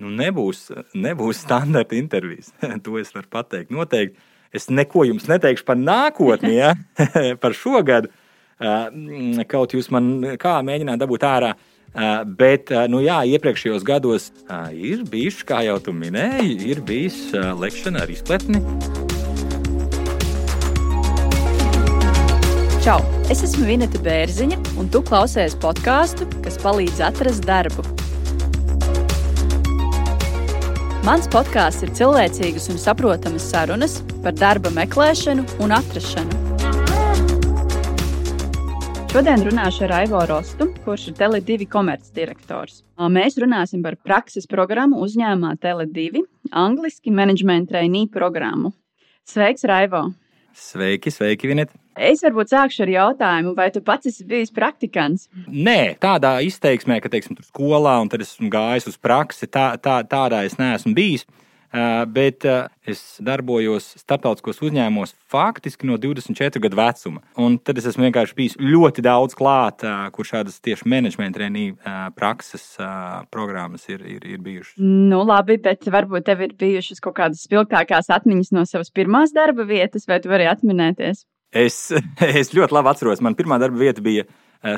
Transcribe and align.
nu, 0.00 0.10
nebūs, 0.12 0.68
nebūs 0.96 1.42
standarta 1.44 1.96
intervijas. 1.98 2.52
to 2.84 2.98
es 3.00 3.12
varu 3.14 3.30
pateikt. 3.32 3.72
Noteikti. 3.74 4.18
Es 4.54 4.70
neko 4.72 5.04
jums 5.04 5.26
neteikšu 5.28 5.66
par 5.68 5.76
nākotni, 5.80 6.54
ja? 6.56 6.74
par 7.42 7.56
šogad. 7.56 8.08
Kaut 9.50 9.74
jūs 9.76 9.90
man 9.92 10.38
kā 10.40 10.60
mēģināt 10.64 11.02
dabūt 11.02 11.26
ārā. 11.28 11.56
Bet, 12.38 12.70
nu 12.92 13.02
jā, 13.04 13.18
iepriekšējos 13.36 13.84
gados 13.88 14.30
ir 14.72 15.04
bijuši, 15.08 15.44
kā 15.48 15.62
jau 15.66 15.76
tu 15.80 15.96
minēji, 15.96 16.56
ir 16.72 16.80
bijis 16.84 17.18
lekšana 17.34 18.04
ar 18.04 18.12
izpletni. 18.12 18.62
Čau! 22.86 23.00
Es 23.32 23.40
esmu 23.42 23.66
Vineta 23.66 23.98
Bērziņa, 24.04 24.60
un 24.78 24.92
tu 24.92 25.00
klausies 25.02 25.56
podkāstu, 25.58 26.28
kas 26.44 26.60
palīdz 26.62 27.02
atrast 27.08 27.48
darbu. 27.48 27.95
Mans 31.06 31.28
podkāsts 31.30 31.84
ir 31.86 31.90
cilvēcīgas 31.94 32.64
un 32.72 32.80
saprotamas 32.82 33.44
sarunas 33.46 33.92
par 34.24 34.34
darba 34.34 34.72
meklēšanu 34.74 35.44
un 35.62 35.74
atrašanu. 35.76 36.40
Šodien 39.12 39.44
runāšu 39.46 39.84
ar 39.86 39.94
Aivo 40.00 40.24
Rostu, 40.26 40.66
kurš 40.82 41.04
ir 41.12 41.16
Tele2 41.20 41.68
komercdirektors. 41.70 42.82
Mēs 42.98 43.38
runāsim 43.38 43.86
par 43.86 43.94
prakses 44.02 44.50
programmu 44.50 44.98
uzņēmumā 45.06 45.54
Tele2, 45.62 46.26
angliski 46.50 47.14
menedžment 47.14 47.70
trainee 47.70 48.10
programmu. 48.10 48.74
Sveiks, 49.22 49.62
Raivo! 49.70 50.08
Sveiki, 50.58 51.14
sveiki, 51.14 51.54
Vinet! 51.54 51.70
Es 51.96 52.20
varbūt 52.20 52.52
sākšu 52.52 52.84
ar 52.84 52.92
jautājumu, 52.92 53.54
vai 53.56 53.70
tu 53.72 53.80
pats 53.84 54.10
esi 54.10 54.26
bijis 54.28 54.52
praktikants? 54.52 55.30
Nē, 55.48 55.96
tādā 56.02 56.36
izteiksmē, 56.44 57.00
ka, 57.00 57.08
teiksim, 57.12 57.38
tur 57.38 57.48
skolā 57.48 57.96
un 58.02 58.12
tad 58.12 58.20
esmu 58.20 58.52
gājis 58.52 58.90
uz 58.92 59.00
praksi, 59.00 59.48
tā, 59.48 59.72
tā, 59.80 60.02
tādā 60.04 60.44
es 60.44 60.58
neesmu 60.60 60.92
bijis. 60.96 61.24
Bet 62.08 62.44
es 62.88 63.00
darbojos 63.20 63.88
starptautiskos 64.00 64.62
uzņēmumos 64.64 65.10
faktiski 65.28 65.88
no 65.88 65.98
24 66.00 66.62
gadu 66.62 66.78
vecuma. 66.78 67.20
Un 67.42 67.58
tad 67.58 67.76
es 67.80 67.88
esmu 67.90 68.06
vienkārši 68.06 68.36
bijis 68.38 68.56
ļoti 68.60 69.04
daudz 69.04 69.36
klāt, 69.36 69.84
kur 70.14 70.28
šādas 70.28 70.60
tieši 70.64 70.88
menedžmenta 70.88 71.40
treniņa 71.40 71.96
prakses 72.16 72.64
programmas 73.34 73.84
ir, 73.90 74.06
ir, 74.06 74.24
ir 74.24 74.40
bijušas. 74.40 74.78
Nu, 74.80 75.20
labi, 75.26 75.58
bet 75.60 75.84
varbūt 75.92 76.30
tev 76.30 76.46
ir 76.46 76.56
bijušas 76.56 77.02
kaut 77.04 77.18
kādas 77.18 77.44
spilgtākās 77.44 78.12
atmiņas 78.14 78.54
no 78.56 78.64
savas 78.64 78.94
pirmās 78.94 79.36
darba 79.36 79.66
vietas, 79.68 80.08
vai 80.08 80.22
tu 80.22 80.32
vari 80.32 80.48
atminēties? 80.48 81.26
Es, 81.54 81.92
es 82.40 82.52
ļoti 82.54 82.74
labi 82.74 82.92
atceros, 82.92 83.22
man 83.24 83.36
pirmā 83.38 83.60
darba 83.62 83.80
vieta 83.80 84.04
bija 84.04 84.26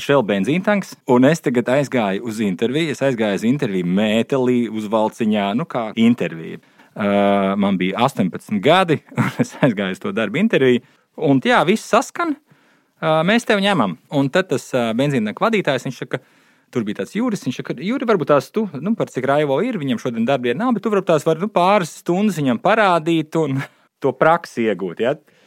Shell 0.03 0.25
benzīntanks, 0.27 0.97
un 1.09 1.25
es 1.29 1.41
tagad 1.41 1.71
aizgāju 1.73 2.27
uz 2.29 2.41
interviju. 2.45 2.93
Es 2.93 3.01
aizgāju 3.05 3.39
uz 3.39 3.45
interviju 3.49 3.89
mētelī, 3.89 4.59
uz 4.69 4.89
valciņā, 4.91 5.53
nu 5.57 5.65
kā 5.71 5.89
intervija. 5.97 6.61
Uh, 6.99 7.55
man 7.61 7.79
bija 7.79 8.03
18 8.09 8.59
gadi, 8.61 8.99
un 9.23 9.31
es 9.41 9.55
aizgāju 9.63 9.95
uz 9.95 10.03
to 10.03 10.13
darbu 10.13 10.41
interviju. 10.43 10.83
Un 11.29 11.41
jā, 11.45 11.61
viss 11.67 11.89
saskan, 11.89 12.35
uh, 12.35 13.21
mēs 13.27 13.47
tevi 13.49 13.65
ņemam. 13.65 13.95
Un 14.19 14.29
tad 14.35 14.51
tas 14.51 14.67
uh, 14.75 14.91
benzīntanka 14.99 15.49
vadītājs, 15.49 15.89
viņš 15.89 16.03
saka, 16.05 16.23
Tur 16.69 16.85
bija 16.85 16.99
tāds 16.99 17.15
jūris, 17.17 17.41
viņš 17.47 17.63
saka, 17.63 17.73
Jūri, 17.81 18.05
varbūt 18.05 18.29
tās 18.29 18.51
tu, 18.53 18.67
nu, 18.77 18.91
par 18.93 19.09
cik 19.09 19.25
raivo 19.25 19.55
ir, 19.65 19.79
viņam 19.81 20.03
šodien 20.03 20.27
darbiet 20.29 20.59
nav, 20.61 20.75
bet 20.77 20.83
tu 20.85 20.91
varbūt 20.93 21.07
tās 21.09 21.25
vari 21.25 21.41
nu, 21.41 21.49
pāris 21.49 21.95
stundas 22.03 22.37
viņam 22.37 22.61
parādīt 22.61 23.39
un 23.41 23.63
to 24.05 24.13
praksi 24.13 24.67
iegūt. 24.67 25.01
Ja? 25.01 25.15
Uh, 25.17 25.38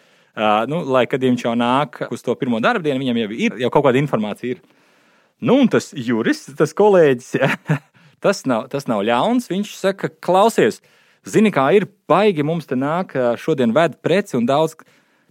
nu, 0.72 0.82
lai 0.88 1.06
kad 1.12 1.24
viņš 1.24 1.46
jau 1.46 1.56
nāk 1.60 2.04
uz 2.12 2.24
to 2.24 2.36
pirmo 2.40 2.62
darbu 2.64 2.86
dienu, 2.88 3.02
viņam 3.04 3.20
jau 3.24 3.30
ir 3.36 3.60
jau 3.66 3.72
kaut 3.74 3.88
kāda 3.88 4.02
informācija. 4.02 4.56
Ir. 4.56 4.82
Nu, 5.42 5.58
un 5.58 5.70
tas 5.72 5.90
jurists, 5.98 6.54
tas 6.58 6.76
kolēģis, 6.78 7.30
ja, 7.42 7.52
tas, 8.24 8.44
nav, 8.50 8.68
tas 8.72 8.88
nav 8.90 9.04
ļauns. 9.08 9.50
Viņš 9.52 9.76
saka, 9.80 10.12
klausies, 10.24 10.80
zini, 11.28 11.52
kā 11.54 11.68
ir 11.78 11.90
baigi 12.10 12.46
mums 12.46 12.70
te 12.70 12.78
nāk, 12.78 13.16
šodien 13.42 13.74
ved 13.76 13.98
preci 14.06 14.38
un 14.40 14.50
daudz. 14.50 14.78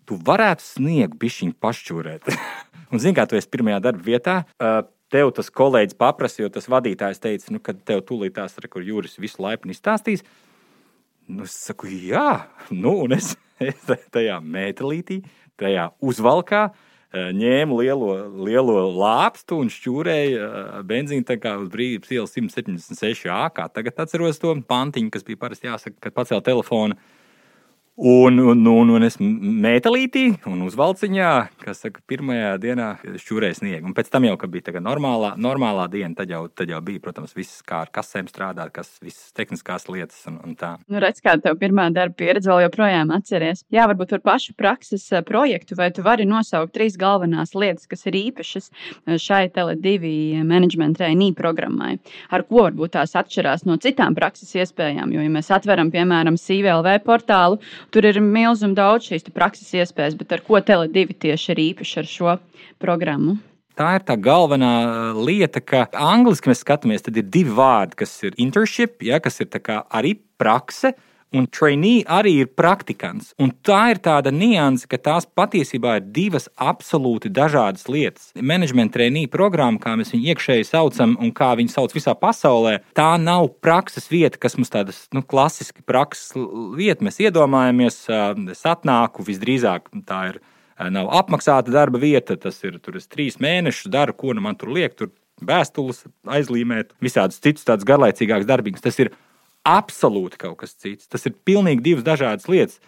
Tu 0.09 0.17
varētu 0.27 0.65
sniegt 0.65 1.15
bišķiņu 1.21 1.55
pašķūrēt. 1.63 2.33
un 2.91 2.99
zini, 2.99 3.15
kā 3.15 3.29
tu 3.31 3.39
esi 3.39 3.51
pirmajā 3.53 3.79
darba 3.85 4.03
vietā. 4.03 4.41
Uh, 4.59 4.83
tev 5.11 5.33
tas 5.37 5.51
kolēģis 5.55 5.99
paprasa, 5.99 6.43
jo 6.43 6.51
tas 6.53 6.69
vadītājs 6.71 7.23
teica, 7.23 7.55
nu, 7.55 7.63
ka 7.63 7.75
tev 7.75 8.03
tūlīt 8.09 8.37
tās 8.39 8.57
re, 8.63 8.71
kur 8.71 8.85
jūras 8.87 9.19
visu 9.23 9.43
laipni 9.43 9.75
izstāstīs. 9.75 10.25
Nu, 11.31 11.47
es 11.47 11.55
saku, 11.55 11.87
jā, 11.87 12.49
nu, 12.75 12.97
un 13.05 13.15
es 13.15 13.37
es 13.61 13.83
tajā 14.15 14.39
metālītī, 14.43 15.21
tajā 15.61 15.91
uzvalkā 16.03 16.63
eh, 16.71 17.31
ņēmu 17.37 17.81
lielo, 17.83 18.11
lielo 18.49 18.87
lāpstu 18.97 19.61
un 19.63 19.71
šķūrēju 19.73 20.41
eh, 20.41 20.83
benzīnu 20.89 21.29
tā 21.29 21.37
kā 21.43 21.57
uz 21.61 21.71
brīvības 21.73 22.15
ielas 22.17 22.37
176 22.37 23.31
A. 23.31 23.45
Kā 23.55 23.69
tagad 23.73 24.01
atceros 24.07 24.41
to 24.43 24.57
pantiņu, 24.67 25.13
kas 25.15 25.27
bija 25.27 25.43
parasti 25.45 25.71
jāsaka, 25.71 25.99
kad 26.09 26.17
pacēla 26.17 26.47
telefonu. 26.47 26.99
Un, 28.03 28.39
un, 28.39 28.63
un, 28.65 28.91
un 28.97 29.05
es 29.05 29.19
metālītī 29.21 30.23
un 30.49 30.63
uz 30.65 30.73
valciņā, 30.81 31.31
kas 31.61 31.83
saka, 31.85 32.01
pirmajā 32.09 32.55
dienā 32.63 32.87
šķūrēju 33.05 33.59
sniegu. 33.59 33.91
Un 33.91 33.93
pēc 33.93 34.09
tam 34.09 34.25
jau, 34.25 34.39
kad 34.41 34.49
bija 34.55 34.71
tā 34.71 34.81
normālā, 34.81 35.35
normālā 35.37 35.85
diena, 35.93 36.15
tad 36.17 36.33
jau, 36.33 36.47
tad 36.49 36.73
jau 36.73 36.79
bija, 36.87 37.03
protams, 37.05 37.35
viss 37.37 37.59
kā 37.69 37.83
ar 37.85 37.91
kasēm 37.93 38.31
strādāt, 38.33 38.73
kas 38.73 38.89
visas 39.05 39.35
tehniskās 39.37 39.85
lietas 39.93 40.23
un, 40.31 40.39
un 40.47 40.55
tā. 40.57 40.71
Nu, 40.89 40.97
redz, 41.05 41.21
kā 41.21 41.35
tev 41.45 41.59
pirmā 41.61 41.91
darba 41.93 42.17
pieredze 42.23 42.49
vēl 42.49 42.63
joprojām 42.71 43.13
atceries. 43.19 43.67
Jā, 43.69 43.85
varbūt 43.93 44.17
par 44.17 44.25
pašu 44.31 44.57
prakses 44.57 45.05
eh, 45.13 45.21
projektu, 45.21 45.77
vai 45.77 45.91
tu 45.93 46.01
vari 46.07 46.25
nosaukt 46.25 46.73
trīs 46.79 46.97
galvenās 46.97 47.53
lietas, 47.53 47.85
kas 47.91 48.09
ir 48.09 48.17
īpašas 48.23 48.71
eh, 48.73 49.21
šai 49.21 49.43
Tele2 49.53 50.41
management 50.49 50.97
trainee 51.03 51.37
programmai. 51.37 51.99
Ar 52.33 52.49
ko 52.49 52.65
varbūt 52.71 52.97
tās 52.97 53.13
atšķirās 53.21 53.69
no 53.69 53.77
citām 53.77 54.17
prakses 54.17 54.57
iespējām, 54.57 55.13
jo, 55.13 55.29
ja 55.29 55.37
mēs 55.37 55.53
atveram, 55.53 55.93
piemēram, 55.93 56.41
CVLV 56.41 56.97
portālu, 57.05 57.61
Tur 57.91 58.07
ir 58.07 58.21
milzīgi 58.23 58.77
daudz 58.79 59.11
šīs 59.11 59.31
prakses 59.35 59.71
iespējas, 59.75 60.17
bet 60.19 60.33
ar 60.37 60.43
ko 60.47 60.61
Tele2 60.63 61.17
tieši 61.27 61.55
ir 61.55 61.63
īpaši 61.71 62.03
ar 62.03 62.11
šo 62.11 62.35
programmu? 62.83 63.39
Tā 63.79 63.95
ir 63.97 64.05
tā 64.05 64.17
galvenā 64.21 64.71
uh, 64.85 65.21
lieta, 65.25 65.63
ka 65.65 65.87
angļuiski 65.97 66.51
mēs 66.51 66.63
skatāmies, 66.65 67.05
tad 67.07 67.17
ir 67.17 67.29
divi 67.33 67.55
vārdi, 67.57 67.97
kas 68.03 68.13
ir 68.27 68.37
internship, 68.43 68.99
ja, 69.07 69.21
kas 69.23 69.41
ir 69.41 69.49
arī 69.89 70.19
prakse, 70.41 70.93
Un 71.31 71.45
trainee 71.47 72.03
arī 72.11 72.33
ir 72.43 72.49
praktikants. 72.59 73.29
Un 73.39 73.53
tā 73.63 73.93
ir 73.93 74.01
tāda 74.03 74.33
nianse, 74.35 74.89
ka 74.91 74.99
tās 74.99 75.29
patiesībā 75.31 76.01
ir 76.01 76.09
divas 76.11 76.49
absolūti 76.59 77.31
dažādas 77.31 77.87
lietas. 77.87 78.33
Management 78.35 78.91
trainee 78.97 79.31
programma, 79.31 79.79
kā 79.79 79.95
mēs 79.99 80.11
viņu 80.11 80.33
iekšēji 80.33 80.67
saucam, 80.67 81.15
un 81.23 81.31
kā 81.37 81.53
viņi 81.61 81.71
sauc 81.71 81.95
visā 81.95 82.17
pasaulē, 82.19 82.81
tā 82.99 83.13
nav 83.23 83.47
prakses 83.63 84.11
vieta, 84.11 84.41
kas 84.43 84.59
mums 84.59 84.75
tādas 84.75 85.05
nu, 85.15 85.23
klasiski 85.23 85.87
prakses 85.87 86.35
vieta. 86.79 87.07
Mēs 87.07 87.23
iedomājamies, 87.23 88.03
es 88.51 88.67
atnāku 88.67 89.27
visdrīzāk 89.31 89.93
tā 90.11 90.23
ir. 90.33 90.43
Nav 90.81 91.11
apmaksāta 91.13 91.69
darba 91.69 92.01
vieta, 92.01 92.39
tas 92.41 92.57
ir 92.65 92.79
tur 92.81 92.97
trīs 93.05 93.35
mēnešus, 93.37 93.91
daru, 93.93 94.15
ko 94.17 94.33
nu 94.33 94.41
man 94.41 94.57
tur 94.57 94.71
liek, 94.73 94.95
tur 94.97 95.11
vēstules 95.45 96.07
aizlīmēt, 96.25 96.95
visādus 97.05 97.41
citus 97.45 97.67
tādus 97.69 97.87
garlaicīgākus 97.89 98.49
darbības. 98.49 98.85
Tas 98.85 98.99
ir 99.05 99.13
absolūti 99.67 100.41
kaut 100.41 100.59
kas 100.63 100.75
cits. 100.75 101.09
Tas 101.11 101.27
ir 101.29 101.37
pilnīgi 101.45 101.85
divas 101.85 102.07
dažādas 102.07 102.49
lietas. 102.51 102.81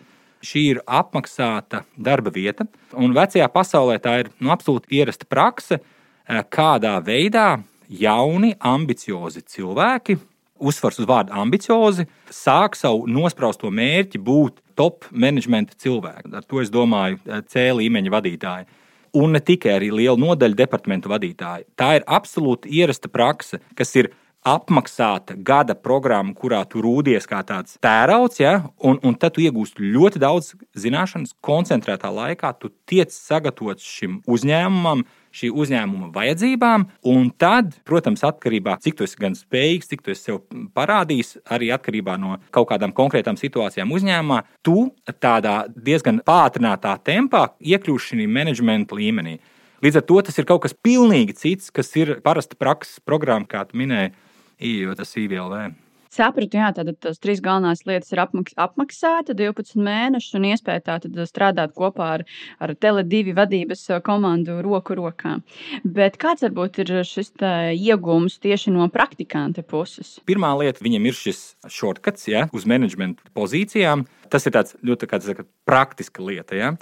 Šī 0.43 0.63
ir 0.73 0.81
apmaksāta 0.91 1.85
darba 1.95 2.33
vieta, 2.35 2.67
un 2.99 3.15
vecajā 3.15 3.47
pasaulē 3.53 4.01
tā 4.03 4.17
ir 4.25 4.31
nu, 4.41 4.51
absolūti 4.51 4.91
ierasta 4.99 5.29
prakse, 5.31 5.79
eh, 5.79 6.43
kādā 6.51 6.97
veidā 6.99 7.63
jauni, 7.89 8.57
ambiciozi 8.59 9.45
cilvēki, 9.47 10.19
uzsvars 10.59 10.99
uz 10.99 11.07
vārdu 11.07 11.35
ambiciozi, 11.39 12.09
sāk 12.27 12.75
savu 12.75 13.07
nospraustu 13.07 13.71
mērķi 13.71 14.19
būt 14.19 14.59
top 14.75 15.07
menedžmenta 15.13 15.79
cilvēki. 15.79 16.35
Ar 16.35 16.43
to 16.43 16.61
es 16.61 16.71
domāju, 16.71 17.21
eh, 17.27 17.43
C 17.47 17.71
līmeņa 17.71 18.11
vadītāji. 18.11 18.67
Un 19.15 19.33
ne 19.33 19.41
tikai 19.41 19.79
arī 19.79 19.93
liela 19.93 20.17
nodaļa 20.17 20.57
departamentu 20.57 21.09
vadītāji. 21.09 21.67
Tā 21.77 21.97
ir 21.97 22.05
absolūti 22.09 22.73
ierasta 22.73 23.09
prakse, 23.13 23.61
kas 23.77 23.95
ir 23.95 24.11
apmaksāta 24.43 25.37
gada 25.39 25.75
programma, 25.79 26.35
kurā 26.35 26.63
tu 26.67 26.83
rūdies 26.83 27.29
kā 27.31 27.41
tāds 27.47 27.77
tērauds, 27.83 28.41
ja, 28.43 28.55
un, 28.83 28.99
un 29.07 29.15
tad 29.15 29.37
tu 29.37 29.45
iegūsti 29.45 29.93
ļoti 29.95 30.23
daudz 30.23 30.53
zināšanas, 30.79 31.37
koncentrētā 31.45 32.11
laikā. 32.11 32.51
Tu 32.59 32.73
tiec 32.91 33.15
sagatavots 33.15 33.87
šim 33.87 34.19
uzņēmumam, 34.27 35.05
šī 35.33 35.49
uzņēmuma 35.63 36.11
vajadzībām, 36.13 36.89
un 37.09 37.31
tad, 37.41 37.77
protams, 37.89 38.25
atkarībā 38.27 38.75
no 38.77 38.85
cik 38.85 38.99
tu 38.99 39.07
esi 39.07 39.21
gan 39.23 39.39
spējīgs, 39.39 39.89
cik 39.93 40.03
tu 40.05 40.13
esi 40.13 40.27
sev 40.29 40.43
parādījis, 40.77 41.37
arī 41.55 41.71
atkarībā 41.73 42.19
no 42.21 42.37
kaut 42.53 42.69
kādām 42.75 42.93
konkrētām 42.97 43.39
situācijām 43.41 43.95
uzņēmumā, 43.95 44.43
tu 44.67 44.91
tādā 45.23 45.63
diezgan 45.73 46.21
pātrinātā 46.27 46.99
tempā 47.07 47.47
iekļūsi 47.63 48.13
šī 48.13 48.29
menedžmenta 48.29 48.99
līmenī. 48.99 49.39
Līdz 49.83 49.99
ar 49.99 50.05
to 50.07 50.21
tas 50.23 50.37
ir 50.39 50.47
kaut 50.47 50.63
kas 50.63 50.77
pilnīgi 50.79 51.35
cits, 51.35 51.73
kas 51.75 51.89
ir 51.99 52.19
parasta 52.23 52.59
prakses 52.59 53.01
programma, 53.03 53.49
kā 53.51 53.65
tu 53.67 53.81
minēji, 53.81 54.13
iejot 54.63 55.03
tas 55.03 55.17
IVLV. 55.19 55.73
Sapratu, 56.13 56.59
jā, 56.61 56.67
tātad 56.77 56.99
tās 57.01 57.17
trīs 57.23 57.41
galvenās 57.41 57.87
lietas 57.89 58.11
ir 58.13 58.21
apmaks, 58.21 58.53
apmaksāta 58.61 59.33
12 59.33 59.81
mēnešus 59.81 60.37
un 60.37 60.45
iespēja 60.51 60.83
tātad 60.91 61.17
strādāt 61.25 61.73
kopā 61.73 62.09
ar, 62.19 62.25
ar 62.61 62.75
Tele2 62.77 63.33
vadības 63.39 63.87
komandu 64.05 64.59
roku 64.61 64.93
rokā. 64.99 65.39
Bet 65.89 66.19
kāds 66.21 66.45
varbūt 66.45 66.83
ir 66.85 66.93
šis 67.09 67.33
iegūms 67.41 68.37
tieši 68.45 68.75
no 68.77 68.91
praktikanta 68.93 69.65
puses? 69.65 70.19
Pirmā 70.29 70.53
lieta, 70.61 70.85
viņam 70.85 71.09
ir 71.09 71.17
šis 71.17 71.41
shortcuts 71.65 72.29
ja, 72.29 72.45
uz 72.53 72.69
menedžmenta 72.69 73.33
pozīcijām. 73.33 74.05
Tas 74.29 74.45
ir 74.45 74.61
ļoti 74.85 75.09
kā, 75.09 75.23
praktiska 75.65 76.29
lieta. 76.29 76.61
Ja. 76.61 76.75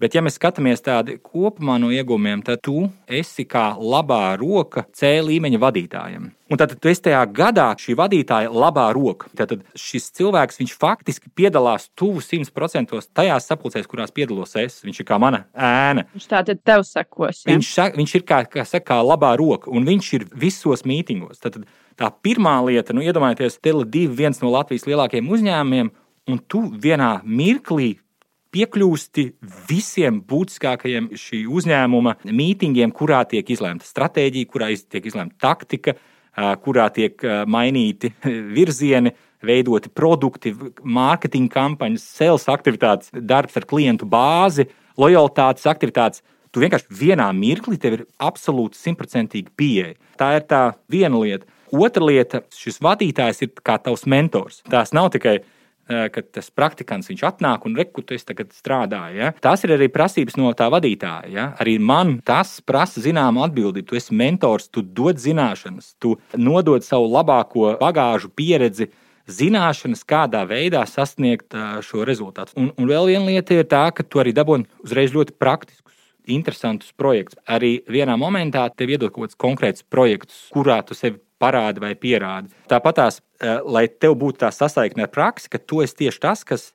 Bet, 0.00 0.14
ja 0.16 0.22
mēs 0.24 0.38
skatāmies 0.38 0.80
tādu 0.80 1.18
kopumā 1.20 1.74
no 1.76 1.90
iegūmiem, 1.92 2.40
tad 2.44 2.62
tu 2.64 2.86
esi 3.04 3.44
kā 3.44 3.74
labā 3.76 4.32
roka 4.40 4.86
C 4.96 5.10
līmeņa 5.26 5.60
vadītājiem. 5.60 6.30
Un 6.50 6.58
tad 6.58 6.72
tu 6.80 6.88
esi 6.88 7.04
tajā 7.04 7.20
gadā 7.36 7.66
šī 7.76 7.98
vadītāja 7.98 8.48
labā 8.48 8.86
roka. 8.96 9.28
Tad 9.36 9.52
šis 9.76 10.08
cilvēks 10.16 10.62
faktiski 10.80 11.28
piedalās 11.36 11.90
tuvu 11.92 12.24
100% 12.24 12.96
tajās 13.12 13.50
sapulcēs, 13.52 13.86
kurās 13.90 14.16
piedalos 14.16 14.56
es. 14.56 14.80
Viņš 14.86 15.04
ir 15.04 15.10
kā 15.12 15.20
mana 15.20 15.44
ēna. 15.52 16.08
Viņš 16.16 16.32
tātad 16.32 16.64
tev 16.64 16.88
sakos. 16.88 17.44
Ja? 17.44 17.52
Viņš, 17.52 17.76
viņš 18.00 18.16
ir 18.16 18.24
kā, 18.26 18.42
kā, 18.48 18.64
saka, 18.64 18.94
kā 18.94 19.00
labā 19.04 19.36
roka, 19.36 19.68
un 19.68 19.84
viņš 19.84 20.12
ir 20.16 20.28
visos 20.32 20.88
mītingos. 20.88 21.44
Tad 21.44 21.60
tā 22.00 22.08
pirmā 22.24 22.56
lieta, 22.64 22.96
nu, 22.96 23.04
iedomājieties, 23.04 23.60
Tele2, 23.60 24.08
viens 24.16 24.40
no 24.40 24.56
Latvijas 24.56 24.88
lielākajiem 24.88 25.28
uzņēmumiem, 25.28 25.92
un 26.32 26.46
tu 26.48 26.70
vienā 26.72 27.18
mirklī 27.26 27.98
piekļūsti 28.54 29.26
visiem 29.68 30.20
būtiskākajiem 30.26 31.10
šī 31.18 31.44
uzņēmuma 31.50 32.16
mītingiem, 32.26 32.92
kurā 32.94 33.22
tiek 33.30 33.50
izlemta 33.52 33.86
stratēģija, 33.88 34.50
kurā 34.50 34.70
tiek 34.90 35.06
izlemta 35.06 35.38
taktika, 35.50 35.94
kurā 36.64 36.88
tiek 36.94 37.22
mainīti 37.50 38.12
virzieni, 38.56 39.14
veidoti 39.46 39.92
produkti, 39.94 40.52
mārketinga 40.82 41.54
kampaņas, 41.54 42.04
sales 42.18 42.44
aktivitātes, 42.52 43.12
darbs 43.14 43.56
ar 43.56 43.66
klientu 43.68 44.08
bāzi, 44.08 44.68
lojalitātes 45.00 45.68
aktivitātes. 45.70 46.24
Tu 46.50 46.64
vienkārši 46.64 46.90
vienā 46.98 47.28
mirklī 47.36 47.78
tev 47.78 47.94
ir 47.94 48.04
absolūti 48.18 48.76
simtprocentīgi 48.76 49.52
pieeja. 49.56 49.94
Tā 50.18 50.32
ir 50.40 50.46
tā 50.50 50.62
viena 50.90 51.20
lieta. 51.22 51.46
Otra 51.70 52.02
lieta, 52.02 52.40
šis 52.50 52.80
vadītājs 52.82 53.44
ir 53.46 53.52
kā 53.62 53.76
tavs 53.78 54.02
mentors. 54.10 54.58
Tās 54.66 54.90
nav 54.96 55.12
tikai 55.14 55.38
kad 56.14 56.30
tas 56.34 56.50
praktikants 56.54 57.10
viņš 57.10 57.24
atnāk 57.26 57.66
un 57.68 57.76
rekrutēs 57.78 58.26
tagad 58.28 58.54
strādāja. 58.56 59.12
Ja? 59.16 59.32
Tas 59.42 59.64
ir 59.66 59.74
arī 59.76 59.90
prasības 59.92 60.38
no 60.40 60.52
tā 60.56 60.70
vadītāja. 60.72 61.30
Ja? 61.34 61.46
Arī 61.60 61.76
man 61.82 62.18
tas 62.26 62.58
prasa 62.64 63.02
zināmu 63.04 63.44
atbildību. 63.46 63.88
Tu 63.90 64.00
esi 64.00 64.16
mentors, 64.16 64.70
tu 64.70 64.82
dod 64.82 65.20
zināšanas, 65.20 65.94
tu 66.02 66.16
nodod 66.38 66.86
savu 66.86 67.10
labāko 67.12 67.74
bagāžu 67.80 68.32
pieredzi. 68.34 68.90
Zināšanas, 69.30 70.00
kādā 70.08 70.40
veidā 70.48 70.80
sasniegt 70.90 71.54
šo 71.86 72.02
rezultātu. 72.08 72.56
Un, 72.58 72.72
un 72.74 72.88
vēl 72.88 73.12
viena 73.12 73.28
lieta 73.28 73.54
ir 73.54 73.68
tā, 73.70 73.84
ka 73.94 74.02
tu 74.02 74.18
arī 74.18 74.32
dabūji 74.34 74.64
uzreiz 74.82 75.14
ļoti 75.14 75.36
praktiskus, 75.38 75.94
interesantus 76.26 76.90
projektus. 76.98 77.38
Arī 77.46 77.76
vienā 77.86 78.16
momentā 78.18 78.64
tev 78.74 78.90
iedod 78.96 79.12
kaut 79.14 79.28
kāds 79.28 79.38
konkrēts 79.38 79.86
projekts, 79.86 80.48
kurā 80.54 80.80
tu 80.86 80.98
sevi 80.98 81.20
parādi 81.40 81.82
vai 81.82 81.94
pierādi. 81.94 82.52
Tāpat 82.68 83.00
tās, 83.00 83.20
eh, 83.40 83.58
lai 83.64 83.86
tev 83.88 84.16
būtu 84.20 84.44
tā 84.44 84.52
sasaikne 84.52 85.08
ar 85.08 85.08
praksi, 85.08 85.50
ka 85.50 85.58
tu 85.58 85.82
esi 85.82 85.96
tieši 86.04 86.20
tas, 86.20 86.44
kas 86.44 86.72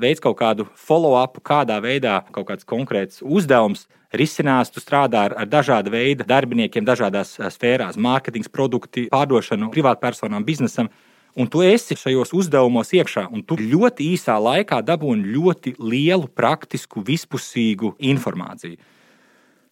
veids 0.00 0.20
kaut 0.20 0.38
kādu 0.38 0.66
follow-up, 0.74 1.40
kādā 1.44 1.80
veidā 1.82 2.22
kaut 2.32 2.48
kāds 2.48 2.64
konkrēts 2.64 3.22
uzdevums 3.22 3.86
risinās. 4.12 4.72
Tu 4.72 4.80
strādā 4.80 5.26
ar, 5.28 5.34
ar 5.36 5.46
dažādu 5.46 5.92
veidu 5.92 6.24
darbiniekiem, 6.26 6.84
dažādās 6.84 7.36
sfērās, 7.54 7.98
mārketings, 8.00 8.50
produkti, 8.50 9.08
pārdošanu, 9.12 9.70
privātpersonām, 9.74 10.44
biznesam. 10.44 10.90
Un 11.38 11.46
tu 11.46 11.62
esi 11.62 11.94
šajos 11.94 12.32
uzdevumos 12.34 12.90
iekšā, 12.90 13.28
un 13.30 13.44
tu 13.46 13.54
ļoti 13.54 14.08
īsā 14.16 14.34
laikā 14.42 14.80
dabūni 14.82 15.30
ļoti 15.30 15.76
lielu, 15.78 16.26
praktisku, 16.26 17.04
vispusīgu 17.06 17.94
informāciju. 18.02 18.80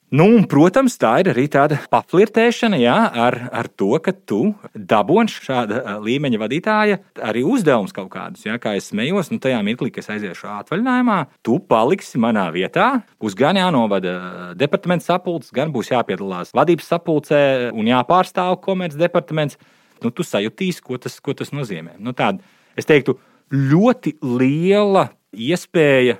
Nu, 0.08 0.24
un, 0.24 0.46
protams, 0.48 0.94
tā 0.96 1.10
ir 1.20 1.28
arī 1.34 1.42
tāda 1.52 1.76
paflirtēšana 1.92 2.78
jā, 2.80 2.94
ar, 3.12 3.34
ar 3.52 3.66
to, 3.68 3.90
ka 4.00 4.14
tu 4.16 4.54
dabūsi 4.72 5.42
šāda 5.44 5.98
līmeņa 6.00 6.38
vadītāja 6.40 6.96
arī 7.28 7.42
uzdevums 7.44 7.92
kaut 7.92 8.08
kādus. 8.14 8.46
Jā, 8.46 8.54
kā 8.62 8.72
es 8.78 8.86
smējos, 8.88 9.28
nu, 9.34 9.36
tajā 9.44 9.58
mirklī, 9.66 9.90
kad 9.92 10.08
aiziešu 10.14 10.48
atvaļinājumā, 10.54 11.18
tu 11.44 11.58
paliksi 11.60 12.20
manā 12.24 12.46
vietā. 12.54 12.86
Būs 13.20 13.36
gan 13.36 13.60
jānovada 13.60 14.14
departaments 14.56 15.10
sapulces, 15.10 15.52
gan 15.52 15.74
būs 15.76 15.92
jāpiedalās 15.92 16.54
vadības 16.56 16.88
sapulcē 16.88 17.42
un 17.76 17.92
jāpārstāv 17.92 18.56
komerces 18.64 19.02
departaments. 19.02 19.60
Nu, 20.00 20.08
tu 20.08 20.24
sajutīsi, 20.24 20.80
ko 20.88 20.96
tas, 20.96 21.20
ko 21.20 21.36
tas 21.36 21.52
nozīmē. 21.52 21.98
Nu, 22.00 22.16
tāda, 22.16 22.40
es 22.80 22.88
teiktu, 22.88 23.18
ļoti 23.52 24.16
liela 24.24 25.10
iespēja 25.36 26.16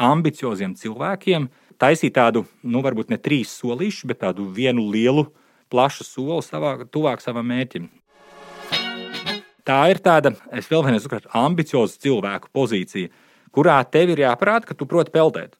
ambicioziem 0.00 0.72
cilvēkiem 0.78 1.50
taisīt 1.80 2.14
tādu, 2.16 2.44
nu, 2.62 2.82
varbūt 2.84 3.12
ne 3.12 3.18
trīs 3.20 3.52
solīšus, 3.60 4.06
bet 4.10 4.22
tādu 4.24 4.48
vienu 4.52 4.86
lielu, 4.92 5.26
plašu 5.72 6.06
soli 6.06 6.42
savā, 6.46 6.76
tuvāk 6.90 7.22
savam 7.24 7.46
mērķim. 7.50 7.88
Tā 9.66 9.78
ir 9.90 9.98
tāda, 9.98 10.30
es 10.54 10.68
vēl 10.70 10.84
vienreiz 10.86 11.06
uzsveru, 11.08 11.30
ambicioza 11.34 11.98
cilvēku 12.04 12.52
pozīcija, 12.54 13.10
kurā 13.54 13.80
tev 13.90 14.12
ir 14.14 14.22
jāparāda, 14.22 14.68
ka 14.68 14.76
tu 14.78 14.86
proti 14.86 15.10
peldēt. 15.14 15.56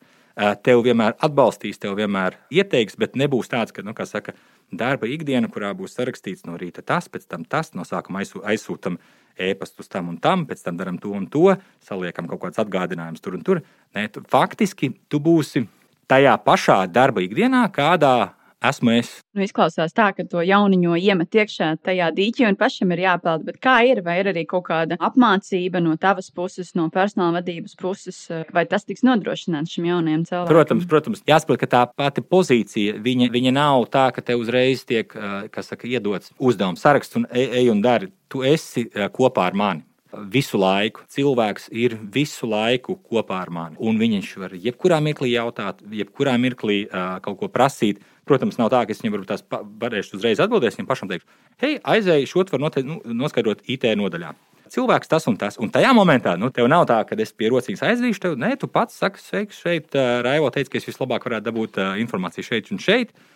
Tev 0.63 0.83
vienmēr 0.85 1.15
atbalstīs, 1.25 1.81
tev 1.81 1.97
vienmēr 1.97 2.37
ieteiks, 2.53 2.99
bet 3.01 3.17
nebūs 3.17 3.49
tāds, 3.49 3.73
ka, 3.73 3.83
nu, 3.83 3.95
kā 3.97 4.05
saka, 4.07 4.35
darba 4.71 5.09
ikdiena, 5.09 5.49
kurā 5.51 5.73
būs 5.75 5.97
sarakstīts 5.97 6.45
no 6.47 6.59
rīta 6.61 6.85
tas, 6.85 7.09
pēc 7.09 7.25
tam 7.31 7.47
tas, 7.49 7.73
no 7.75 7.87
sākuma 7.89 8.23
aizsūtam 8.23 8.99
e-pastus 9.41 9.89
tam 9.89 10.11
un 10.13 10.21
tam, 10.23 10.45
pēc 10.47 10.63
tam 10.67 10.79
darām 10.79 11.01
to 11.01 11.13
un 11.17 11.27
to, 11.33 11.57
saliekam 11.85 12.29
kaut 12.29 12.45
kāds 12.45 12.61
atgādinājums 12.63 13.25
tur 13.25 13.39
un 13.39 13.43
tur. 13.47 13.63
Nē, 13.97 14.07
tu, 14.13 14.23
faktiski 14.29 14.93
tu 15.11 15.21
būsi 15.25 15.65
tajā 16.11 16.35
pašā 16.47 16.83
darba 16.93 17.25
ikdienā, 17.25 17.67
kādā 17.75 18.17
esmu 18.65 18.93
es. 18.97 19.11
Nu, 19.37 19.45
izklausās 19.45 19.95
tā, 19.97 20.09
ka 20.17 20.25
to 20.29 20.43
jauniņo 20.45 20.97
iemet 20.99 21.35
iekšā 21.37 21.69
tajā 21.85 22.09
dīķī 22.17 22.47
un 22.49 22.59
pašam 22.59 22.93
ir 22.95 23.03
jāpeld. 23.05 23.45
Bet 23.47 23.59
kā 23.63 23.77
ir? 23.89 24.01
Vai 24.07 24.19
ir 24.23 24.31
arī 24.33 24.47
kaut 24.49 24.67
kāda 24.69 24.99
apmācība 25.09 25.83
no 25.85 25.97
tavas 26.01 26.31
puses, 26.35 26.73
no 26.79 26.89
personāla 26.93 27.41
vadības 27.41 27.77
puses, 27.81 28.23
vai 28.55 28.67
tas 28.71 28.87
tiks 28.89 29.05
nodrošināts 29.07 29.77
šim 29.77 29.91
jaunajam 29.91 30.25
cilvēkam? 30.29 30.53
Protams, 30.53 30.89
protams. 30.91 31.25
Jāsaprot, 31.29 31.61
ka 31.63 31.71
tā 31.75 31.83
pati 31.93 32.25
pozīcija, 32.25 32.97
viņa, 33.05 33.31
viņa 33.35 33.57
nav 33.57 33.89
tā, 33.93 34.09
ka 34.17 34.25
te 34.25 34.39
uzreiz 34.39 34.87
tiek, 34.89 35.13
kas 35.53 35.73
saka, 35.73 35.89
iedots 35.91 36.33
uzdevums 36.39 36.83
saraksts 36.85 37.21
un 37.21 37.29
ej, 37.31 37.51
ej 37.63 37.75
un 37.75 37.85
dari. 37.85 38.13
Tu 38.33 38.41
esi 38.43 38.89
kopā 39.15 39.45
ar 39.47 39.55
mani 39.55 39.85
visu 40.33 40.59
laiku. 40.61 41.05
Cilvēks 41.13 41.69
ir 41.75 41.97
visu 42.13 42.49
laiku 42.49 42.97
kopā 42.97 43.41
ar 43.45 43.53
mani. 43.53 43.79
Un 43.79 44.01
viņš 44.01 44.33
var 44.43 44.57
jebkurā 44.57 45.01
mirklī 45.05 45.33
jautāt, 45.35 45.83
jebkurā 45.93 46.37
mirklī 46.41 46.85
uh, 46.87 47.19
kaut 47.25 47.39
ko 47.43 47.51
prasīt. 47.53 48.03
Protams, 48.27 48.59
nav 48.59 48.73
tā, 48.73 48.83
ka 48.87 48.95
es 48.95 49.03
viņam 49.03 49.15
varbūt 49.19 49.31
tās 49.31 49.45
varēšu 49.53 50.19
uzreiz 50.19 50.43
atbildēt. 50.43 50.75
Viņam 50.75 50.89
pašam 50.89 51.13
teikšu, 51.13 51.29
hei, 51.63 51.77
aizēju 51.79 52.31
šo 52.31 52.47
var 52.51 52.65
note, 52.65 52.83
nu, 52.87 52.99
noskaidrot 53.07 53.63
IT 53.71 53.87
nodaļā. 54.01 54.33
Cilvēks 54.73 55.11
tas 55.13 55.29
un 55.31 55.37
tas. 55.39 55.61
Un 55.63 55.71
tajā 55.71 55.93
momentā, 55.95 56.35
nu, 56.41 56.51
tev 56.51 56.67
nav 56.67 56.89
tā, 56.91 56.99
ka 57.07 57.15
es 57.23 57.31
pie 57.31 57.53
rociņas 57.53 57.85
aizvīšu 57.87 58.25
tevi. 58.25 58.41
Nē, 58.43 58.57
tu 58.59 58.67
pats 58.67 58.99
saki, 58.99 59.23
sveiks, 59.23 59.63
šeit. 59.63 59.95
Raivo 60.27 60.51
teica, 60.51 60.73
ka 60.73 60.81
es 60.81 60.89
vislabāk 60.91 61.29
varētu 61.29 61.47
dabūt 61.47 61.79
informāciju 62.03 62.51
šeit 62.51 62.73
un 62.75 62.83
šeit. 62.83 63.15
Eh, 63.15 63.36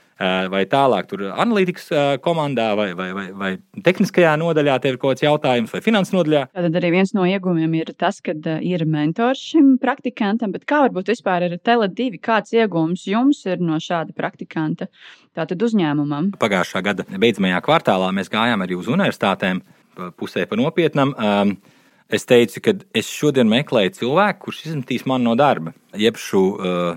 vai 0.52 0.64
tālāk 0.68 1.08
tur 1.08 1.22
analītikas 1.30 1.86
eh, 1.94 2.10
komandā, 2.20 2.68
vai, 2.76 2.90
vai, 2.96 3.08
vai, 3.16 3.26
vai 3.32 3.50
tehniskajā 3.86 4.34
nodaļā, 4.40 4.76
tev 4.82 4.94
ir 4.94 5.00
kaut 5.00 5.14
kāds 5.14 5.24
jautājums, 5.24 5.72
vai 5.72 5.80
finanses 5.84 6.12
nodaļā. 6.12 6.42
Tad 6.52 6.76
arī 6.80 6.90
viens 6.96 7.14
no 7.16 7.24
iegūmiem 7.28 7.78
ir 7.78 7.94
tas, 7.98 8.20
ka 8.24 8.34
eh, 8.36 8.60
ir 8.68 8.84
mentors 8.84 9.40
šim 9.52 9.72
praktikantam, 9.80 10.52
bet 10.52 10.66
kā 10.68 10.82
varbūt 10.84 11.12
vispār 11.14 11.48
ir 11.48 11.56
Tele2, 11.64 12.20
kāds 12.20 12.52
iegūms 12.56 13.06
jums 13.08 13.42
ir 13.48 13.64
no 13.64 13.80
šāda 13.80 14.12
praktikanta 14.16 14.90
tātad 15.36 15.62
uzņēmumam? 15.64 16.34
Pagājušā 16.40 16.84
gada 16.84 17.08
beidzamajā 17.10 17.64
kvartālā 17.64 18.12
mēs 18.16 18.32
gājām 18.32 18.66
arī 18.66 18.76
uz 18.76 18.90
universitātēm, 18.92 19.64
pusē 20.20 20.44
pa 20.48 20.58
nopietnam. 20.60 21.16
Um, 21.16 21.56
Es 22.11 22.26
teicu, 22.26 22.59
ka 22.64 22.73
es 22.97 23.07
šodien 23.07 23.47
meklēju 23.47 23.93
cilvēku, 24.00 24.49
kurš 24.49 24.64
izmetīs 24.67 25.05
mani 25.07 25.29
no 25.29 25.37
darba. 25.38 25.71
Jeb 25.95 26.19
šo 26.19 26.43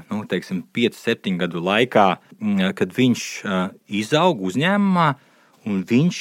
nu, 0.09 0.23
teiksim, 0.29 0.63
5, 0.73 0.97
7 0.97 1.37
gadu 1.43 1.61
laikā, 1.61 2.07
kad 2.79 2.95
viņš 2.97 3.27
izaug 4.01 4.41
uzņēmumā, 4.49 5.05
un 5.69 5.83
viņš 5.87 6.17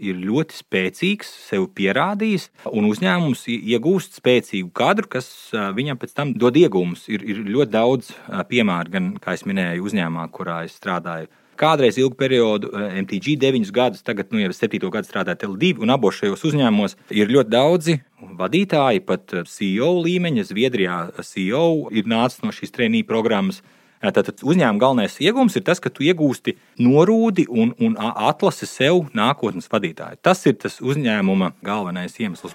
ir 0.00 0.16
ļoti 0.24 0.56
spēcīgs, 0.56 1.28
sev 1.50 1.68
pierādījis, 1.76 2.48
un 2.72 2.88
uzņēmums 2.88 3.44
iegūst 3.52 4.16
spēcīgu 4.22 4.72
kadru, 4.76 5.12
kas 5.12 5.28
viņam 5.52 6.00
pēc 6.00 6.16
tam 6.16 6.32
dod 6.40 6.56
iegūmus. 6.56 7.06
Ir, 7.12 7.20
ir 7.20 7.44
ļoti 7.44 7.72
daudz 7.76 8.14
piemēru, 8.48 8.96
gan, 8.96 9.12
kā 9.20 9.36
jau 9.36 9.52
minēju, 9.52 9.84
uzņēmumā, 9.90 10.30
kurā 10.32 10.62
es 10.66 10.80
strādāju 10.80 11.28
Kādreiz 11.56 11.96
ilgu 12.00 12.16
periodu, 12.18 12.70
eh, 12.74 12.98
MTG 13.02 13.36
9 13.40 13.72
gadus, 13.72 14.02
tagad 14.04 14.32
nu, 14.32 14.40
jau 14.42 14.52
7 14.52 14.90
gadu 14.90 15.08
strādāju 15.08 15.40
Tele2, 15.42 15.78
un 15.82 15.90
abos 15.90 16.18
šajos 16.20 16.44
uzņēmumos 16.50 16.96
ir 17.10 17.32
ļoti 17.32 17.50
daudzi 17.52 18.00
vadītāji, 18.36 19.04
pat 19.06 19.32
eh, 19.32 19.46
CEO 19.48 19.94
līmeņa. 20.04 20.44
Zviedrijā 20.50 20.98
CEO 21.22 21.88
ir 21.90 22.04
nācis 22.04 22.44
no 22.44 22.52
šīs 22.52 22.74
treniņa 22.76 23.08
programmas. 23.08 23.62
Tātad 24.06 24.44
uzņēmuma 24.44 24.78
galvenais 24.78 25.16
iegūms 25.24 25.56
ir 25.56 25.64
tas, 25.66 25.80
ka 25.80 25.90
tu 25.90 26.04
iegūsti 26.04 26.54
norūdi 26.78 27.46
un, 27.48 27.72
un 27.80 27.96
atlasi 27.96 28.68
sev 28.68 29.08
nākotnes 29.16 29.72
vadītāju. 29.72 30.20
Tas 30.22 30.44
ir 30.46 30.60
tas 30.60 30.78
uzņēmuma 30.84 31.56
galvenais 31.64 32.20
iemesls. 32.20 32.54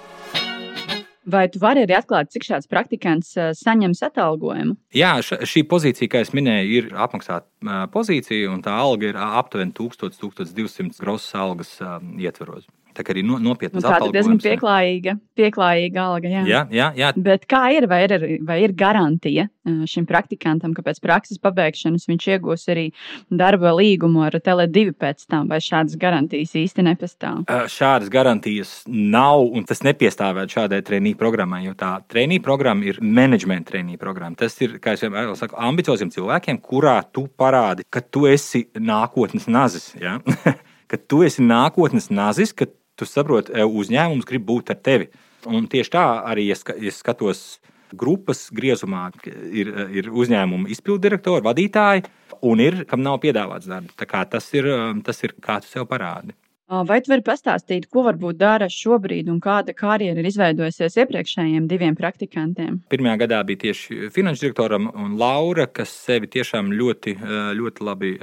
Vai 1.30 1.44
tu 1.54 1.60
vari 1.62 1.84
arī 1.86 1.94
atklāt, 1.94 2.32
cik 2.34 2.48
šāds 2.48 2.70
praktikants 2.72 3.36
saņems 3.60 4.00
atalgojumu? 4.08 4.74
Jā, 4.98 5.20
šī 5.22 5.62
pozīcija, 5.70 6.10
kā 6.10 6.24
jau 6.24 6.34
minēju, 6.40 6.72
ir 6.80 6.88
apmaksāta 6.98 7.86
pozīcija, 7.94 8.50
un 8.50 8.64
tā 8.66 8.74
alga 8.74 9.12
ir 9.12 9.20
aptuveni 9.22 9.76
1000-1200 9.78 10.98
grosas 11.04 11.36
algas 11.38 11.76
ietvaros. 12.18 12.66
Tā 12.96 13.06
arī 13.14 13.24
no, 13.26 13.40
nopietnas 13.42 13.84
nu, 13.84 13.88
tā 13.88 14.00
ir 14.04 14.14
diezgan 14.16 14.40
pieklājīga, 14.42 15.16
pieklājīga 15.40 16.04
alga. 16.04 16.32
Jā. 16.32 16.44
Jā, 16.48 16.62
jā, 16.74 16.92
jā. 17.00 17.12
Bet 17.16 17.48
kā 17.50 17.64
ir, 17.76 17.88
vai 17.92 18.04
ir, 18.08 18.16
vai 18.48 18.62
ir 18.66 18.76
garantija 18.78 19.48
šim 19.90 20.08
praktikantam, 20.10 20.74
ka 20.74 20.84
pēc 20.86 21.00
prakses 21.04 21.40
pabeigšanas 21.42 22.08
viņš 22.10 22.28
iegūs 22.36 22.66
arī 22.74 22.88
darba 23.30 23.74
līgumu 23.78 24.24
ar 24.26 24.38
Tele2 24.42 24.96
pēc 24.98 25.28
tam, 25.30 25.50
vai 25.52 25.62
šādas 25.64 25.98
garantijas 26.02 26.56
īsti 26.58 26.86
nepastāv? 26.88 27.44
Šādas 27.72 28.10
garantijas 28.14 28.74
nav, 28.88 29.46
un 29.46 29.68
tas 29.70 29.84
nepiestāvētu 29.86 30.58
šādai 30.58 30.82
treniņu 30.88 31.20
programmai, 31.20 31.64
jo 31.68 31.76
tā 31.78 31.94
treniņu 32.12 32.46
programma 32.46 32.90
ir 32.90 33.02
menedžmenta 33.02 33.76
treniņu 33.76 34.02
programma. 34.02 34.40
Tas 34.40 34.58
ir, 34.66 34.80
kā 34.82 34.96
jau 34.96 35.08
vienmēr 35.08 35.36
saku, 35.40 35.60
ambicioziem 35.62 36.12
cilvēkiem, 36.14 36.62
kurā 36.66 36.98
tu 37.14 37.28
parādi, 37.38 37.86
ka 37.90 38.02
tu 38.02 38.26
esi 38.30 38.66
nākotnes 38.78 39.48
nazis. 39.52 39.92
Ja? 40.02 40.18
ka 40.92 41.00
tu 41.00 41.22
esi 41.24 41.44
nākotnes 41.46 42.10
nazis, 42.12 42.52
ka 42.52 42.68
tu 43.02 43.10
saproti, 43.10 43.54
uzņēmums 43.66 44.28
grib 44.30 44.48
būt 44.48 44.72
ar 44.74 44.80
tevi. 44.86 45.10
Un 45.50 45.66
tieši 45.70 45.94
tā 45.94 46.06
arī 46.30 46.52
es, 46.54 46.62
es 46.78 47.02
skatos 47.02 47.60
grupas 47.98 48.46
griezumā, 48.56 49.10
ir, 49.26 49.72
ir 49.92 50.10
uzņēmuma 50.14 50.70
izpilddirektori, 50.72 51.44
vadītāji, 51.46 52.06
un 52.48 52.62
ir, 52.64 52.84
kam 52.90 53.04
nav 53.04 53.20
piedāvāts 53.24 53.70
darbs. 53.70 53.98
Tas 54.32 54.52
ir, 54.58 54.70
tas 55.06 55.26
ir 55.26 55.36
kā 55.44 55.60
tu 55.64 55.72
sev 55.72 55.90
parādi. 55.90 56.36
Vai 56.72 57.02
tu 57.04 57.12
vari 57.12 57.24
pastāstīt, 57.26 57.90
ko 57.92 58.06
varbūt 58.06 58.38
dara 58.40 58.70
šobrīd 58.72 59.28
un 59.28 59.42
kāda 59.44 59.74
karjera 59.76 60.22
ir 60.22 60.28
izveidojusies 60.30 60.94
iepriekšējiem 61.04 61.66
diviem 61.68 61.98
praktikantiem? 62.00 62.78
Pirmajā 62.92 63.18
gadā 63.26 63.42
bija 63.50 63.60
tieši 63.66 64.08
finanšu 64.16 64.46
direktoram 64.46 64.88
un 64.88 65.18
Laura, 65.20 65.66
kas 65.68 65.92
sevi 66.06 66.30
tiešām 66.32 66.72
ļoti, 66.72 67.18
ļoti 67.60 67.84
labi 67.84 68.14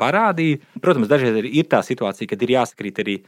parādīja. 0.00 0.62
Protams, 0.80 1.10
dažreiz 1.12 1.44
ir 1.44 1.68
tā 1.68 1.82
situācija, 1.84 2.30
kad 2.32 2.46
ir 2.46 2.54
jāsakrīt 2.56 3.02
arī 3.04 3.18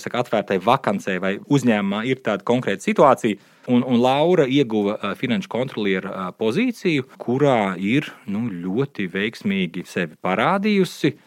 saka, 0.00 0.24
atvērtai 0.24 0.58
vakancei 0.64 1.20
vai 1.20 1.36
uzņēmumā 1.36 2.06
ir 2.08 2.24
tāda 2.24 2.46
konkrēta 2.48 2.88
situācija. 2.88 3.36
Un, 3.68 3.84
un 3.84 4.00
Laura 4.00 4.48
ieguva 4.48 5.12
finanšu 5.20 5.52
kontroliera 5.52 6.30
pozīciju, 6.40 7.04
kurā 7.20 7.74
ir 7.76 8.08
nu, 8.32 8.46
ļoti 8.48 9.10
veiksmīgi 9.12 9.84
sevi 9.90 10.16
parādījusi 10.24 11.18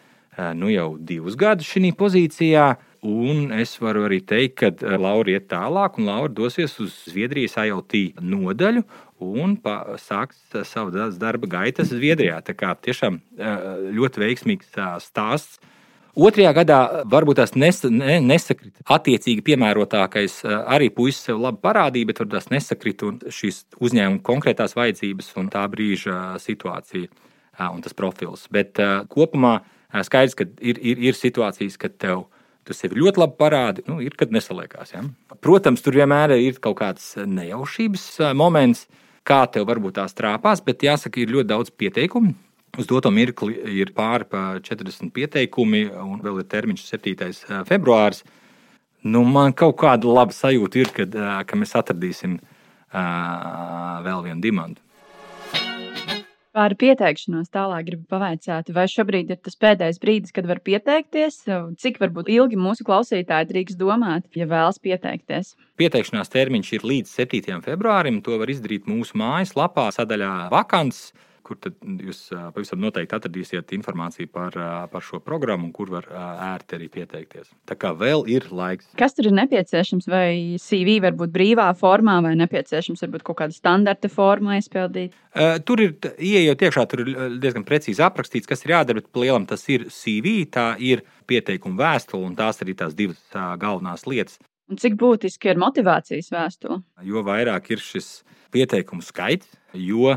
nu 0.54 0.70
jau 0.70 0.94
divus 0.98 1.36
gadus 1.40 1.68
šajā 1.70 1.96
pozīcijā. 1.98 2.68
Un 3.00 3.48
es 3.56 3.78
varu 3.80 4.02
arī 4.04 4.18
teikt, 4.20 4.60
ka 4.60 4.96
Laura 5.00 5.32
iet 5.32 5.46
tālāk, 5.48 5.96
un 5.96 6.10
Laura 6.10 6.28
dosies 6.28 6.74
uz 6.84 6.92
Zviedrijas 7.08 7.56
IoT 7.56 8.20
nodaļu 8.20 8.82
un 9.24 9.54
sāks 9.96 10.42
savu 10.68 10.92
darba 11.16 11.48
gaitu 11.48 11.86
Zviedrijā. 11.88 12.42
Tā 12.44 12.52
kā 12.52 12.74
tiešām 12.76 13.16
ļoti 13.96 14.20
veiksmīgs 14.20 14.76
stāsts. 15.06 15.56
Otrajā 16.10 16.52
gadā 16.52 16.78
varbūt 17.08 17.38
tās 17.40 17.56
nes, 17.56 17.80
ne, 17.88 18.18
nesakrita. 18.20 18.84
Attiecīgi 18.92 19.46
piemērotākais 19.46 20.42
arī 20.44 20.90
puisis 20.92 21.30
sev 21.30 21.40
labi 21.40 21.62
parādīja, 21.64 22.10
bet 22.10 22.20
varbūt 22.20 22.36
tās 22.36 22.52
nesakrita 22.52 23.14
šīs 23.32 23.62
uzņēmuma 23.80 24.20
konkrētās 24.26 24.76
vajadzības 24.76 25.32
un 25.40 25.48
tā 25.54 25.64
brīža 25.72 26.34
situācija 26.42 27.08
un 27.70 27.80
tas 27.80 27.96
profils. 27.96 28.44
Bet 28.52 28.76
kopumā 29.08 29.60
Skaidrs, 29.90 30.36
ka 30.38 30.46
ir, 30.62 30.78
ir, 30.78 31.00
ir 31.10 31.18
situācijas, 31.18 31.78
kad 31.80 31.96
tev 31.98 32.28
tu 32.66 32.76
sevi 32.76 33.00
ļoti 33.00 33.22
labi 33.22 33.38
parādi, 33.40 33.84
nu, 33.88 33.98
ir, 34.04 34.14
kad 34.18 34.32
nesaliekās. 34.34 34.94
Ja? 34.94 35.02
Protams, 35.42 35.82
tur 35.82 35.96
vienmēr 35.98 36.36
ir 36.38 36.60
kaut 36.62 36.78
kāds 36.82 37.12
nejaušības 37.24 38.06
moments, 38.38 38.84
kā 39.26 39.42
tev 39.52 39.66
varbūt 39.70 39.98
tās 39.98 40.14
trāpās, 40.16 40.62
bet 40.64 40.84
jāsaka, 40.86 41.22
ir 41.22 41.32
ļoti 41.34 41.50
daudz 41.50 41.74
pieteikumu. 41.74 42.34
Uz 42.78 42.86
doto 42.86 43.10
mirkli 43.10 43.56
ir 43.80 43.90
pāri 43.96 44.28
pa 44.30 44.42
40 44.62 45.10
pieteikumi, 45.14 45.88
un 45.90 46.20
vēl 46.22 46.38
ir 46.42 46.46
termiņš 46.52 46.84
7. 46.92 47.32
februāris. 47.66 48.22
Nu, 49.02 49.24
man 49.26 49.56
kaut 49.56 49.78
kāda 49.80 50.06
laba 50.06 50.36
sajūta 50.36 50.78
ir, 50.78 50.92
kad, 50.94 51.16
ka 51.48 51.58
mēs 51.58 51.74
atradīsim 51.78 52.36
uh, 52.38 53.98
vēl 54.04 54.22
vienu 54.28 54.44
dimantu. 54.44 54.84
Par 56.50 56.72
pieteikšanos 56.74 57.52
tālāk 57.54 57.84
gribu 57.86 58.08
pavaicāt, 58.10 58.72
vai 58.74 58.88
šobrīd 58.90 59.28
ir 59.30 59.38
tas 59.38 59.54
pēdējais 59.54 60.00
brīdis, 60.02 60.32
kad 60.34 60.48
var 60.50 60.58
pieteikties? 60.66 61.44
Cik 61.78 62.00
varbūt 62.02 62.26
ilgi 62.34 62.58
mūsu 62.58 62.82
klausītāji 62.88 63.46
drīkst 63.52 63.78
domāt, 63.78 64.26
ja 64.34 64.48
vēlas 64.50 64.82
pieteikties? 64.82 65.52
Pieteikšanās 65.78 66.32
termiņš 66.32 66.72
ir 66.74 66.86
līdz 66.90 67.12
7. 67.20 67.60
februārim. 67.68 68.18
To 68.26 68.40
var 68.42 68.50
izdarīt 68.50 68.90
mūsu 68.90 69.14
mājaslapā, 69.22 69.92
sadaļā 69.94 70.32
vakants 70.50 71.12
kur 71.50 71.58
jūs 72.06 72.22
pavisam 72.54 72.80
noteikti 72.82 73.16
atradīsiet 73.16 73.74
informāciju 73.74 74.30
par, 74.30 74.54
par 74.92 75.04
šo 75.04 75.18
programmu, 75.24 75.72
kur 75.74 75.90
var 75.90 76.06
ērti 76.54 76.78
arī 76.78 76.86
pieteikties. 76.94 77.50
Tā 77.66 77.76
kā 77.78 77.90
vēl 77.98 78.22
ir 78.30 78.46
laiks. 78.54 78.92
Kas 78.98 79.16
tur 79.18 79.30
ir 79.30 79.36
nepieciešams? 79.40 80.06
Vai 80.10 80.56
CV 80.62 81.00
var 81.02 81.18
būt 81.18 81.34
brīvā 81.34 81.66
formā, 81.78 82.20
vai 82.24 82.36
nepieciešams 82.38 83.02
varbūt 83.06 83.26
kaut 83.26 83.40
kāda 83.42 83.56
standarta 83.56 84.10
formā 84.12 84.60
aizpildīt? 84.60 85.16
Tur 85.66 85.82
ir, 85.82 85.96
ieejot 86.18 86.62
iekšā, 86.66 86.86
tur 86.90 87.04
ir 87.04 87.12
diezgan 87.42 87.66
precīzi 87.66 88.02
aprakstīts, 88.06 88.48
kas 88.50 88.64
ir 88.64 88.76
jādara, 88.76 89.02
bet 89.02 89.20
lielam 89.22 89.46
tas 89.50 89.66
ir 89.70 89.88
CV, 89.94 90.44
tā 90.50 90.72
ir 90.78 91.04
pieteikuma 91.30 91.78
vēstule, 91.82 92.30
un 92.30 92.38
tās 92.38 92.62
arī 92.64 92.78
tās 92.78 92.96
divas 92.98 93.20
galvenās 93.34 94.06
lietas. 94.10 94.38
Un 94.70 94.78
cik 94.78 94.94
būtiski 94.98 95.50
ir 95.50 95.58
motivācijas 95.58 96.30
vēstule? 96.30 96.78
Jo 97.02 97.24
vairāk 97.26 97.72
ir 97.74 97.82
šis 97.82 98.20
pieteikumu 98.54 99.02
skaits, 99.02 99.48
jo 99.74 100.14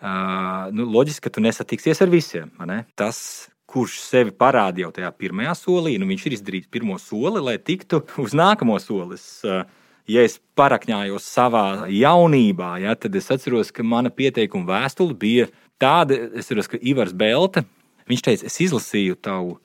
Uh, 0.00 0.70
nu, 0.72 0.86
loģiski, 0.88 1.26
ka 1.26 1.34
tu 1.34 1.42
nesatiksies 1.44 2.00
ar 2.00 2.08
visiem. 2.12 2.48
Ne? 2.68 2.82
Tas, 2.96 3.50
kurš 3.70 3.98
sevi 4.02 4.32
parādīja 4.32 4.88
jau 4.88 4.94
tajā 4.96 5.10
pirmajā 5.20 5.52
solī, 5.58 5.98
nu, 6.00 6.08
viņš 6.08 6.24
ir 6.26 6.36
izdarījis 6.38 6.70
pirmo 6.72 6.96
soli, 6.98 7.42
lai 7.44 7.58
tiktu 7.60 8.00
uz 8.22 8.32
nākamo 8.36 8.78
soli. 8.82 9.20
Uh, 9.44 9.66
ja 10.10 10.24
es 10.26 10.38
parakņājos 10.58 11.26
savā 11.36 11.64
jaunībā, 11.92 12.74
ja, 12.82 12.96
tad 12.98 13.16
es 13.18 13.30
atceros, 13.32 13.72
ka 13.74 13.84
mana 13.86 14.12
pieteikuma 14.12 14.68
vēstule 14.72 15.16
bija 15.18 15.50
tāda, 15.80 16.16
es 16.32 16.48
atceros, 16.48 16.70
ka 16.70 16.80
Ivars 16.80 17.12
Belta, 17.16 17.64
viņš 18.10 18.24
teica, 18.26 18.48
es 18.48 18.56
izlasīju 18.64 19.18
tavu, 19.22 19.58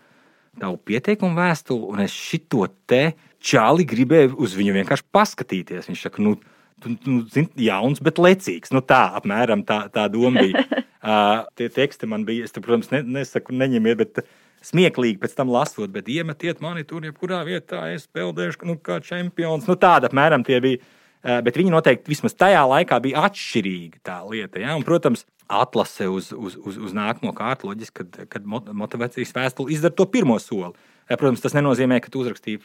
tavu 0.62 0.80
pieteikumu 0.88 1.40
vēstuli, 1.40 1.94
un 1.94 2.04
es 2.06 2.16
šito 2.16 2.68
te 2.90 3.16
čāli 3.46 3.88
gribēju 3.88 4.36
uz 4.42 4.56
viņu 4.58 4.76
vienkārši 4.80 5.08
paskatīties. 5.14 5.90
Viņš 5.90 6.06
saka, 6.08 6.24
nu, 6.26 6.36
tu, 6.84 6.96
tu 7.02 7.20
zini, 7.34 7.50
jauns, 7.68 8.02
bet 8.04 8.20
lecīgs. 8.22 8.74
Nu, 8.76 8.82
tā 8.86 9.02
apmēram 9.20 9.66
tā, 9.68 9.86
tā 9.94 10.08
doma 10.12 10.44
bija. 10.46 10.66
uh, 10.82 11.46
tie 11.60 11.70
teksti 11.74 12.10
man 12.12 12.26
bija, 12.28 12.48
es, 12.48 12.56
te, 12.56 12.64
protams, 12.64 12.92
ne, 12.94 13.04
nesaku, 13.20 13.56
neņemiet, 13.56 14.02
bet 14.02 14.26
smieklīgi 14.66 15.22
pēc 15.22 15.36
tam 15.38 15.54
lasot, 15.54 15.92
bet 15.94 16.10
iemetiet 16.10 16.62
mani 16.64 16.86
tur, 16.88 17.06
jebkurā 17.06 17.44
vietā, 17.48 17.86
es 17.94 18.08
peldēšu 18.10 18.68
nu, 18.70 18.80
kā 18.82 19.00
čempions. 19.04 19.70
Nu, 19.70 19.78
tāda 19.80 20.12
apmēram 20.12 20.46
tie 20.48 20.62
bija. 20.64 20.84
Uh, 21.26 21.40
bet 21.42 21.56
viņi 21.58 21.72
noteikti 21.74 22.12
vismaz 22.12 22.36
tajā 22.38 22.60
laikā 22.70 23.00
bija 23.02 23.24
atšķirīga 23.26 24.04
tā 24.06 24.20
lieta. 24.30 24.62
Ja? 24.62 24.76
Un, 24.78 24.84
protams, 24.86 25.24
atlase 25.50 26.06
uz, 26.10 26.32
uz, 26.34 26.58
uz, 26.58 26.78
uz 26.78 26.94
nākamo 26.94 27.34
kārtu, 27.38 27.70
loģiski, 27.70 28.04
kad, 28.04 28.28
kad 28.30 28.46
motivācijas 28.46 29.34
vēstule 29.34 29.74
izdara 29.74 29.98
to 29.98 30.06
pirmo 30.10 30.38
soli. 30.42 30.74
Protams, 31.10 31.42
tas 31.42 31.54
nenozīmē, 31.58 32.00
ka 32.02 32.10
tu 32.14 32.22
uzrakstīji 32.24 32.62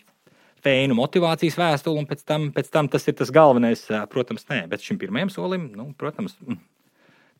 feinu 0.64 0.96
motivācijas 0.98 1.58
vēstuli, 1.60 2.02
un 2.02 2.08
pēc 2.08 2.24
tam, 2.26 2.50
pēc 2.54 2.70
tam 2.72 2.88
tas 2.92 3.06
ir 3.08 3.16
tas 3.18 3.32
galvenais. 3.34 3.86
Protams, 4.12 4.46
nē, 4.50 4.64
bet 4.70 4.84
šim 4.84 5.00
pirmajam 5.00 5.32
solim, 5.32 5.70
nu, 5.76 5.90
protams, 5.98 6.36
mm, 6.44 6.58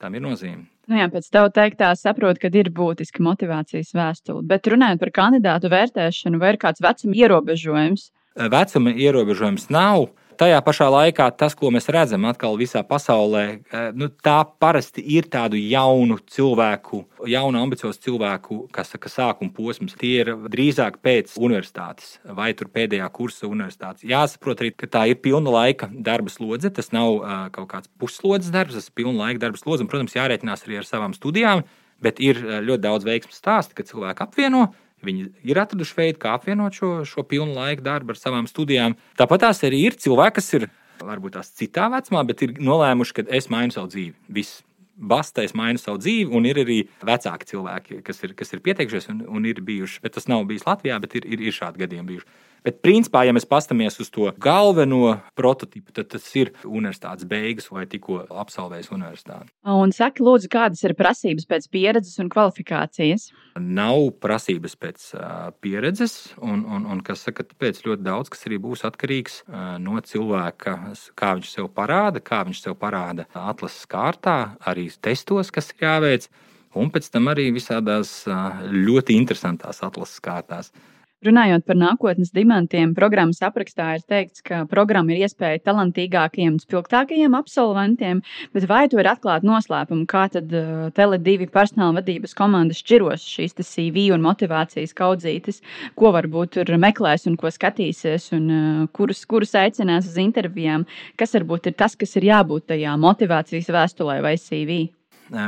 tam 0.02 0.16
ir 0.16 0.24
nozīme. 0.24 0.64
Nu 0.90 0.98
jā, 0.98 1.06
pēc 1.12 1.28
tev 1.30 1.50
teiktā 1.54 1.92
saprotu, 1.98 2.42
ka 2.42 2.50
ir 2.52 2.72
būtiski 2.74 3.22
motivācijas 3.22 3.92
vēstule. 3.94 4.42
Bet 4.46 4.66
runājot 4.70 5.02
par 5.02 5.12
kandidātu 5.20 5.70
vērtēšanu, 5.70 6.40
vai 6.40 6.54
ir 6.54 6.60
kāds 6.62 6.82
vecuma 6.82 7.18
ierobežojums? 7.20 8.08
Vecuma 8.50 8.94
ierobežojums 8.94 9.68
nav 9.74 10.08
tajā 10.40 10.60
pašā 10.64 10.86
laikā 10.90 11.26
tas, 11.36 11.54
ko 11.58 11.68
mēs 11.74 11.90
redzam 11.92 12.24
atkal 12.28 12.56
visā 12.60 12.80
pasaulē, 12.86 13.44
eh, 13.60 13.90
nu, 13.96 14.08
tā 14.08 14.38
parasti 14.62 15.04
ir 15.16 15.28
tādu 15.28 15.60
jaunu 15.60 16.16
cilvēku, 16.32 17.02
jaunu, 17.28 17.60
ambiciozu 17.60 18.00
cilvēku, 18.06 18.60
kas 18.72 18.94
saka, 18.94 19.12
sākuma 19.12 19.52
posms. 19.54 19.96
Tie 20.00 20.20
ir 20.22 20.32
drīzāk 20.50 21.00
pēc 21.04 21.36
universitātes 21.36 22.18
vai 22.24 22.52
pēdējā 22.54 23.08
kursa 23.12 23.48
universitātes. 23.48 24.04
Jāsaprot 24.06 24.60
arī, 24.62 24.72
ka 24.76 24.86
tā 24.86 25.06
ir 25.10 25.20
pilna 25.20 25.50
laika 25.50 25.90
darba 25.90 26.30
slodze. 26.30 26.70
Tas 26.70 26.92
nav 26.92 27.20
uh, 27.20 27.48
kaut 27.52 27.68
kāds 27.72 27.90
pusslodzes 28.00 28.52
darbs, 28.54 28.74
tas 28.74 28.88
ir 28.88 28.94
pilna 28.94 29.26
laika 29.26 29.46
darba 29.46 29.58
slodze. 29.58 29.84
Un, 29.84 29.90
protams, 29.90 30.14
jārēķinās 30.16 30.66
arī 30.66 30.80
ar 30.80 30.86
savām 30.88 31.16
studijām, 31.16 31.64
bet 32.00 32.20
ir 32.20 32.38
ļoti 32.40 32.84
daudz 32.84 33.08
veiksmju 33.08 33.36
stāstu, 33.36 33.76
kad 33.76 33.90
cilvēki 33.90 34.24
apvieno 34.24 34.70
Viņi 35.06 35.30
ir 35.48 35.60
atraduši 35.62 35.96
veidu, 35.96 36.18
kā 36.20 36.34
apvienot 36.36 36.76
šo, 36.76 36.90
šo 37.08 37.24
pilnu 37.28 37.54
laiku 37.56 37.84
darbu 37.86 38.12
ar 38.12 38.20
savām 38.20 38.48
studijām. 38.50 38.98
Tāpat 39.16 39.46
tās 39.46 39.62
arī 39.64 39.84
ir 39.88 39.96
cilvēki, 40.00 40.36
kas 40.36 40.50
ir 40.58 40.66
varbūt 41.00 41.38
tās 41.38 41.52
citā 41.56 41.88
vecumā, 41.92 42.24
bet 42.28 42.44
ir 42.44 42.58
nolēmuši, 42.60 43.16
ka 43.16 43.24
es 43.38 43.48
mainu 43.52 43.76
savu 43.76 43.88
dzīvi. 43.94 44.16
Viss. 44.40 44.64
bastais 45.00 45.54
maina 45.56 45.80
savu 45.80 45.96
dzīvi, 45.96 46.28
un 46.36 46.44
ir 46.44 46.58
arī 46.60 46.74
vecāki 47.08 47.46
cilvēki, 47.48 48.02
kas 48.04 48.18
ir, 48.26 48.34
kas 48.36 48.52
ir 48.52 48.60
pieteikušies 48.60 49.08
un, 49.08 49.22
un 49.32 49.46
ir 49.48 49.62
bijuši. 49.64 50.02
Bet 50.04 50.12
tas 50.18 50.28
nav 50.28 50.44
bijis 50.44 50.66
Latvijā, 50.66 50.98
bet 51.00 51.16
ir, 51.16 51.24
ir, 51.24 51.40
ir 51.40 51.56
šādi 51.56 51.80
gadījumi 51.80 52.08
bijuši. 52.10 52.28
Bet, 52.60 52.80
principā, 52.84 53.22
ja 53.24 53.32
mēs 53.32 53.46
paskatāmies 53.48 53.96
uz 54.02 54.10
to 54.12 54.28
galveno 54.42 55.14
prototipu, 55.38 55.94
tad 55.96 56.10
tas 56.12 56.26
ir 56.36 56.50
universitātes 56.68 57.24
beigas 57.28 57.70
vai 57.72 57.86
tikko 57.88 58.18
absolvējis 58.28 58.90
universitāti. 58.92 59.48
Un 59.64 59.94
saki, 59.96 60.24
lūdzu, 60.26 60.50
kādas 60.52 60.82
ir 60.84 60.94
prasības 60.98 61.48
pēc 61.48 61.70
pieredzes 61.72 62.20
un 62.20 62.28
kvalifikācijas? 62.32 63.30
Nav 63.60 64.10
prasības 64.20 64.76
pēc 64.80 65.06
uh, 65.16 65.24
pieredzes, 65.64 66.34
un, 66.44 66.66
un, 66.68 66.84
un 66.90 67.00
kas 67.06 67.24
saka, 67.26 67.48
tāpēc 67.48 67.80
ļoti 67.86 68.04
daudz 68.04 68.32
kas 68.34 68.44
arī 68.50 68.60
būs 68.60 68.84
atkarīgs 68.88 69.40
uh, 69.46 69.74
no 69.80 69.96
cilvēka, 70.04 70.76
kā 71.16 71.32
viņš 71.40 71.56
sev 71.56 71.72
parāda, 71.76 72.20
kā 72.20 72.44
viņš 72.44 72.62
sev 72.66 72.76
parāda 72.80 73.26
atlases 73.32 73.88
kārtā, 73.90 74.38
arī 74.68 74.90
testos, 75.00 75.52
kas 75.54 75.72
ir 75.72 75.88
jāveic, 75.88 76.28
un 76.76 76.92
pēc 76.92 77.08
tam 77.10 77.32
arī 77.32 77.48
visādās 77.56 78.20
uh, 78.28 78.62
ļoti 78.68 79.16
interesantās 79.16 79.80
atlases 79.86 80.20
kārtās. 80.24 80.74
Runājot 81.20 81.66
par 81.68 81.76
nākotnes 81.76 82.30
dimantiem, 82.32 82.94
programmas 82.96 83.42
aprakstā 83.44 83.90
ir 83.98 84.04
teikts, 84.08 84.40
ka 84.40 84.62
programma 84.64 85.12
ir 85.12 85.26
iespēja 85.26 85.58
talantīgākajiem 85.66 86.54
un 86.54 86.60
spilgtākajiem 86.62 87.34
absolventiem, 87.36 88.22
bet 88.56 88.64
vai 88.70 88.86
tu 88.88 88.96
vari 88.96 89.10
atklāt 89.10 89.44
noslēpumu, 89.44 90.06
kā 90.08 90.22
tad 90.32 90.54
uh, 90.56 90.86
Tele2 90.96 91.50
personāla 91.52 91.98
vadības 91.98 92.32
komanda 92.38 92.72
šķiros 92.78 93.26
šīs 93.34 93.52
CV 93.58 94.06
un 94.14 94.24
motivācijas 94.24 94.96
kaudzītes, 94.96 95.60
ko 95.92 96.14
varbūt 96.16 96.54
tur 96.54 96.72
meklēs 96.80 97.28
un 97.28 97.36
ko 97.42 97.52
skatīsies, 97.52 98.30
un 98.38 98.46
uh, 98.48 98.86
kurus, 98.96 99.20
kurus 99.28 99.52
aicinās 99.60 100.08
uz 100.08 100.16
intervijām, 100.22 100.86
kas 101.20 101.36
varbūt 101.36 101.68
ir 101.68 101.74
tas, 101.82 101.98
kas 102.00 102.16
ir 102.16 102.30
jābūt 102.30 102.70
tajā 102.72 102.94
motivācijas 103.02 103.68
vēstulē 103.76 104.22
vai 104.24 104.38
CV? 104.40 104.78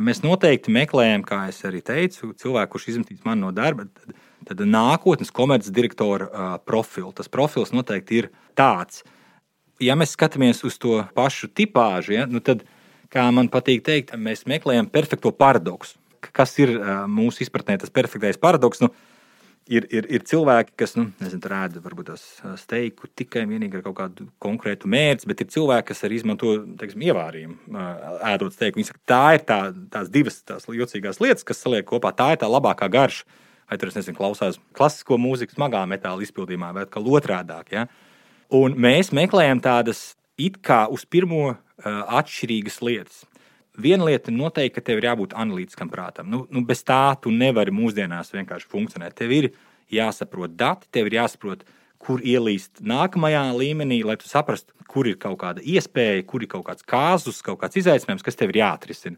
Mēs 0.04 0.20
noteikti 0.20 0.76
meklējam, 0.76 1.24
kā 1.24 1.46
jau 1.48 1.72
arī 1.72 1.80
teicu, 1.80 2.34
cilvēku, 2.44 2.74
kurš 2.76 2.90
izmetīs 2.92 3.24
mani 3.24 3.46
no 3.46 3.54
darba. 3.56 3.88
Tad 3.88 4.20
tad 4.48 4.62
nākotnes 4.66 5.32
komercdirektora 5.34 6.28
uh, 6.28 6.54
profilu. 6.66 7.12
Tas 7.16 7.30
profils 7.32 7.74
noteikti 7.74 8.22
ir 8.22 8.30
tāds. 8.58 9.02
Ja 9.82 9.96
mēs 9.98 10.14
skatāmies 10.16 10.62
uz 10.66 10.78
to 10.80 11.00
pašu 11.16 11.50
tipāžu, 11.50 12.14
ja, 12.16 12.26
nu 12.30 12.42
tad, 12.44 12.66
kā 13.12 13.24
man 13.34 13.50
patīk 13.52 13.82
teikt, 13.86 14.14
mēs 14.16 14.46
meklējam 14.50 14.90
perfekto 14.92 15.32
paradoksu. 15.34 15.98
Kas 16.22 16.54
ir 16.62 16.76
uh, 16.76 17.02
mūsu 17.10 17.42
izpratnē 17.46 17.80
tas 17.82 17.90
perfektais 17.90 18.38
paradoks? 18.38 18.82
Nu, 18.84 18.92
ir, 19.66 19.86
ir, 19.90 20.06
ir 20.06 20.24
cilvēki, 20.28 20.74
kas 20.78 20.94
nu, 20.98 21.08
nezinu, 21.22 21.42
rāda 21.50 21.82
varbūt 21.82 22.12
tās 22.12 22.24
steiku 22.62 23.10
tikai 23.18 23.44
vienīgi 23.50 23.78
ar 23.78 23.84
kaut 23.86 23.98
kādu 23.98 24.28
konkrētu 24.42 24.90
mērķi, 24.90 25.28
bet 25.30 25.42
ir 25.42 25.50
cilvēki, 25.54 25.88
kas 25.90 26.04
arī 26.06 26.18
izmanto 26.20 26.54
teiksim, 26.80 27.04
ievārījumu, 27.10 27.58
ēdot 28.32 28.56
steiku. 28.56 28.80
Viņi 28.80 28.90
saka, 28.90 29.02
tā 29.12 29.22
ir 29.36 29.46
tā, 29.48 29.60
tās 29.92 30.10
divas 30.12 30.40
tās 30.46 30.68
jocīgās 30.70 31.22
lietas, 31.22 31.46
kas 31.48 31.62
saliek 31.62 31.86
kopā. 31.88 32.14
Tā 32.16 32.32
ir 32.34 32.42
tā 32.42 32.50
labākā 32.50 32.90
garša 32.92 33.41
vai 33.72 33.80
tur 33.80 33.92
nezinu, 33.94 34.16
klausās 34.18 34.60
klasisko 34.76 35.16
mūziku, 35.20 35.56
smagā 35.56 35.82
metāla 35.88 36.24
izpildījumā, 36.26 36.72
vai 36.76 36.84
atkal 36.86 37.08
otrādāk. 37.16 37.72
Ja? 37.72 37.86
Un 38.52 38.76
mēs 38.80 39.12
meklējam 39.16 39.62
tādas 39.64 40.12
it 40.40 40.58
kā 40.64 40.84
uz 40.92 41.06
pirmo 41.08 41.44
uh, 41.48 41.56
atšķirīgas 42.20 42.80
lietas. 42.84 43.22
Viena 43.80 44.04
lieta 44.10 44.32
noteikti, 44.34 44.74
ka 44.76 44.84
tev 44.84 45.00
ir 45.00 45.08
jābūt 45.08 45.32
analītiskam 45.38 45.88
prātam. 45.88 46.28
Nu, 46.28 46.42
nu, 46.52 46.60
bez 46.68 46.82
tā 46.84 47.14
tu 47.24 47.32
nevari 47.32 47.72
mūsdienās 47.72 48.34
vienkārši 48.34 48.68
funkcionēt. 48.68 49.16
Tev 49.16 49.32
ir 49.32 49.48
jāsaprot 49.92 50.52
dati, 50.60 50.90
tev 50.92 51.08
ir 51.08 51.22
jāsaprot, 51.22 51.64
kur 52.02 52.20
ielīst 52.20 52.82
nākamajā 52.84 53.46
līmenī, 53.56 54.02
lai 54.04 54.18
tu 54.20 54.28
saprastu, 54.28 54.76
kur 54.90 55.08
ir 55.08 55.16
kaut 55.22 55.38
kāda 55.40 55.64
iespēja, 55.64 56.26
kur 56.28 56.44
ir 56.44 56.50
kaut 56.52 56.66
kāds 56.68 56.84
kāzus, 56.84 57.40
kaut 57.46 57.62
kāds 57.62 57.80
izaicinājums, 57.80 58.24
kas 58.26 58.36
tev 58.36 58.52
ir 58.52 58.60
jāatrisina. 58.60 59.16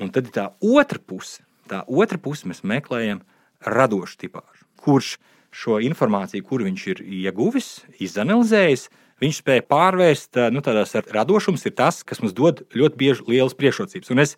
Un 0.00 0.08
tad 0.14 0.30
ir 0.30 0.32
tā 0.32 0.48
otra 0.64 1.02
puse. 1.02 1.42
Tā 1.68 1.82
otra 1.90 2.16
puse 2.22 2.48
mēs 2.48 2.62
meklējam, 2.64 3.20
uh, 3.20 3.35
radošu 3.66 4.20
tipāžu, 4.24 4.66
kurš 4.82 5.16
šo 5.56 5.80
informāciju, 5.84 6.44
kur 6.44 6.64
viņš 6.66 6.86
ir 6.92 7.02
ieguvis, 7.24 7.70
izanalizējis, 8.02 8.88
viņš 9.22 9.40
spēja 9.40 9.64
pārvērst 9.70 10.38
nu, 10.52 10.60
tādās 10.64 10.92
radošums, 11.14 11.64
ir 11.66 11.74
tas, 11.78 12.02
kas 12.04 12.20
mums 12.20 12.36
dod 12.36 12.66
ļoti 12.76 13.00
bieži 13.00 13.26
lielas 13.30 13.56
priekšrocības. 13.56 14.12
Un 14.12 14.22
es 14.24 14.36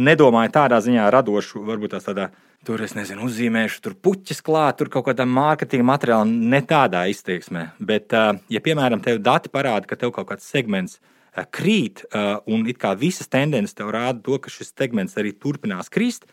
nedomāju 0.00 0.54
tādā 0.54 0.80
ziņā 0.84 1.08
radošu, 1.12 1.64
varbūt 1.66 1.98
tādā. 1.98 2.30
Tur 2.66 2.80
es 2.82 2.96
nezinu, 2.96 3.28
uzzīmēšu, 3.28 3.76
tur 3.84 3.92
puķis 4.02 4.40
klāt, 4.42 4.80
tur 4.80 4.88
kaut 4.90 5.04
kādā 5.06 5.22
mārketinga 5.28 5.84
materiālā, 5.86 6.24
ne 6.26 6.58
tādā 6.66 7.04
izteiksmē. 7.12 7.68
Bet, 7.78 8.10
ja, 8.50 8.62
piemēram, 8.64 8.98
tev 9.04 9.20
dati 9.22 9.52
parāda, 9.52 9.86
ka 9.86 9.98
tev 10.00 10.10
kaut 10.16 10.32
kāds 10.32 10.48
segments 10.50 10.96
krīt, 11.54 12.02
un 12.50 12.64
it 12.66 12.80
kā 12.82 12.96
visas 12.98 13.30
tendences 13.30 13.76
tev 13.76 13.92
rāda 13.94 14.18
to, 14.24 14.40
ka 14.42 14.50
šis 14.50 14.72
segments 14.72 15.14
arī 15.20 15.30
turpinās 15.36 15.92
krist, 15.92 16.26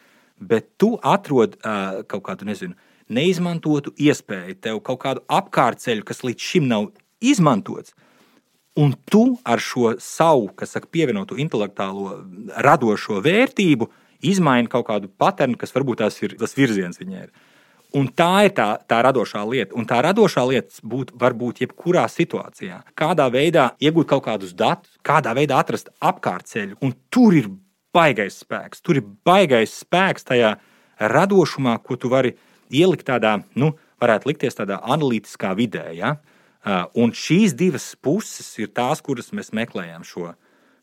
bet 0.49 0.69
tu 0.81 0.93
atrod 0.99 1.57
uh, 1.61 2.01
kaut 2.09 2.25
kādu, 2.27 2.47
nezinu, 2.49 2.77
neizmantotu 3.13 3.93
iespēju, 3.99 4.57
tev 4.63 4.79
kaut 4.85 5.01
kādu 5.03 5.23
apkārtceļu, 5.31 6.05
kas 6.07 6.23
līdz 6.25 6.49
šim 6.51 6.69
nav 6.71 6.89
izmantots. 7.23 7.95
Un 8.79 8.95
tu 9.05 9.37
ar 9.45 9.61
šo 9.61 9.93
savu, 10.01 10.47
kas 10.57 10.73
saka, 10.73 10.89
pievienotu 10.89 11.37
intelektuālo, 11.37 12.23
radošo 12.65 13.19
vērtību, 13.21 13.89
izmaini 14.25 14.71
kaut 14.71 14.87
kādu 14.87 15.11
paternu, 15.21 15.59
kas 15.61 15.75
varbūt 15.75 16.01
tas 16.01 16.17
ir 16.23 16.33
tas 16.39 16.55
virziens 16.57 16.97
viņai. 16.97 17.27
Un 17.93 18.07
tā 18.09 18.47
ir 18.47 18.55
tā, 18.57 18.71
tā 18.89 19.03
radošā 19.05 19.43
lieta. 19.45 19.75
Un 19.77 19.85
tā 19.85 19.99
radošā 20.01 20.41
lieta 20.49 20.81
būt, 20.81 21.11
var 21.21 21.35
būt 21.37 21.61
jebkurā 21.61 22.07
situācijā. 22.09 22.79
Kādā 22.97 23.27
veidā 23.29 23.67
iegūt 23.77 24.09
kaut 24.09 24.23
kādus 24.25 24.55
datus, 24.57 24.95
kādā 25.05 25.35
veidā 25.37 25.59
atrast 25.61 25.91
apkārtceļu. 26.01 26.79
Un 26.81 26.95
tur 27.13 27.37
ir 27.37 27.51
baigais 27.93 28.39
spēks. 28.43 28.81
Tur 28.83 28.99
ir 28.99 29.07
baigais 29.25 29.73
spēks 29.83 30.27
tajā 30.27 30.55
radošumā, 30.99 31.77
ko 31.83 31.97
tu 31.99 32.11
vari 32.11 32.35
ielikt 32.73 33.07
tādā, 33.09 33.37
nu, 33.59 33.73
varētu 34.01 34.31
likties 34.31 34.57
tādā 34.57 34.79
analītiskā 34.81 35.53
vidē. 35.57 35.87
Ja? 35.97 36.15
Un 36.99 37.13
šīs 37.15 37.55
divas 37.59 37.91
puses 38.01 38.49
ir 38.61 38.73
tās, 38.75 39.03
kuras 39.03 39.31
mēs 39.35 39.53
meklējam 39.55 40.03
šo, 40.07 40.33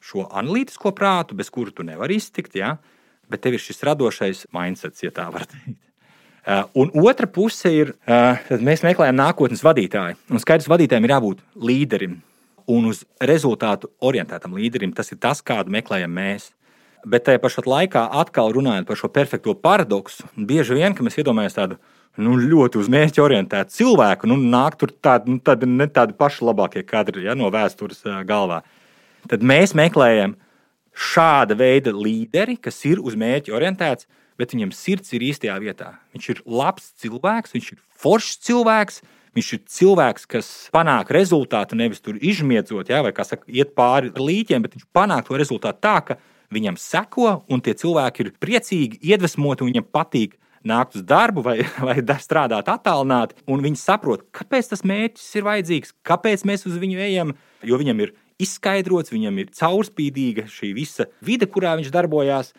šo 0.00 0.26
analītisko 0.28 0.94
prātu, 0.96 1.36
bez 1.38 1.52
kura 1.52 1.74
tu 1.74 1.86
nevari 1.86 2.20
iztikt. 2.20 2.56
Ja? 2.58 2.76
Bet 3.30 3.44
tev 3.44 3.56
ir 3.56 3.62
šis 3.62 3.84
radošais 3.86 4.46
mindsets, 4.54 5.04
ja 5.04 5.12
tā 5.14 5.28
var 5.32 5.46
teikt. 5.50 5.78
Un 6.74 6.88
otra 7.04 7.28
puse 7.28 7.68
ir, 7.68 7.92
kad 8.06 8.62
mēs 8.64 8.80
meklējam 8.82 9.18
nākotnes 9.18 9.60
vadītāju. 9.62 10.16
Un 10.32 10.40
skaidrs, 10.42 10.70
vadītājiem 10.72 11.06
ir 11.06 11.12
jābūt 11.12 11.42
līderim 11.68 12.16
un 12.70 12.88
uz 12.90 13.02
rezultātu 13.20 13.90
orientētam 14.06 14.54
līderim. 14.56 14.94
Tas 14.96 15.12
ir 15.12 15.20
tas, 15.22 15.42
kādu 15.44 15.72
meklējam 15.74 16.12
mēs. 16.16 16.50
Bet 17.08 17.24
tajā 17.24 17.40
pašā 17.40 17.64
laikā, 17.64 18.02
atkal 18.20 18.52
runājot 18.52 18.88
par 18.88 18.98
šo 18.98 19.08
perfekto 19.12 19.54
paradoksu, 19.56 20.26
bieži 20.36 20.76
vien 20.76 20.92
mēs 20.92 21.16
iedomājamies 21.20 21.56
tādu 21.56 21.78
nu, 22.20 22.34
ļoti 22.36 22.80
uz 22.80 22.90
mērķa 22.92 23.22
orientētu 23.24 23.76
cilvēku, 23.76 24.28
nu, 24.28 24.36
nāk 24.36 24.76
tur 24.80 24.92
tādi, 24.92 25.36
nu, 25.36 25.40
tādi, 25.44 25.68
ne 25.70 25.86
tādi 25.88 26.16
paši 26.18 26.44
labākie 26.44 26.82
kadri 26.84 27.24
ja, 27.24 27.36
no 27.38 27.48
vēstures 27.52 28.02
galvā. 28.28 28.60
Tad 29.30 29.44
mēs 29.46 29.72
meklējam 29.78 30.34
šāda 30.96 31.56
veida 31.56 31.94
līderi, 31.94 32.58
kas 32.60 32.82
ir 32.88 33.00
uz 33.00 33.16
mērķa 33.20 33.54
orientēts, 33.56 34.08
bet 34.40 34.52
viņam 34.56 34.74
sirds 34.74 35.14
ir 35.16 35.24
īstajā 35.30 35.56
vietā. 35.62 35.94
Viņš 36.16 36.28
ir 36.34 36.42
labs 36.48 36.92
cilvēks, 37.00 37.56
viņš 37.56 37.72
ir 37.74 37.80
foršs 38.02 38.36
cilvēks. 38.48 39.02
Viņš 39.30 39.48
ir 39.54 39.60
cilvēks, 39.70 40.24
kas 40.26 40.46
panāk 40.74 41.12
rezultātu 41.14 41.76
nevis 41.78 42.00
tur 42.02 42.16
izmiedzot, 42.18 42.88
ja, 42.90 42.98
vai 43.06 43.12
kā 43.14 43.22
saka, 43.22 43.46
iet 43.46 43.76
pāri 43.78 44.10
līķiem, 44.10 44.64
bet 44.64 44.74
viņš 44.74 44.88
panāk 44.90 45.28
to 45.28 45.38
rezultātu 45.38 45.78
tā, 45.86 45.92
ka 46.08 46.16
viņam 46.54 46.78
seko, 46.80 47.40
un 47.50 47.62
tie 47.64 47.74
cilvēki 47.78 48.24
ir 48.24 48.32
priecīgi, 48.42 49.00
iedvesmoti, 49.12 49.64
un 49.64 49.72
viņiem 49.72 49.90
patīk 49.92 50.36
nākt 50.66 50.98
uz 50.98 51.04
darbu 51.08 51.44
vai, 51.44 51.58
vai 51.88 51.98
strādāt 52.20 52.70
attālināti. 52.70 53.38
Viņi 53.48 53.80
saprot, 53.80 54.26
kāpēc 54.36 54.72
tas 54.72 54.84
mērķis 54.86 55.28
ir 55.38 55.46
vajadzīgs, 55.46 55.94
kāpēc 56.06 56.44
mēs 56.48 56.66
uz 56.68 56.80
viņu 56.80 57.00
ejam, 57.06 57.34
jo 57.66 57.80
viņam 57.80 58.04
ir 58.06 58.14
izskaidrots, 58.40 59.12
viņam 59.12 59.38
ir 59.42 59.54
caurspīdīga 59.56 60.48
šī 60.50 60.72
visa 60.76 61.08
vide, 61.24 61.48
kurā 61.50 61.76
viņš 61.80 61.92
darbojās. 61.94 62.54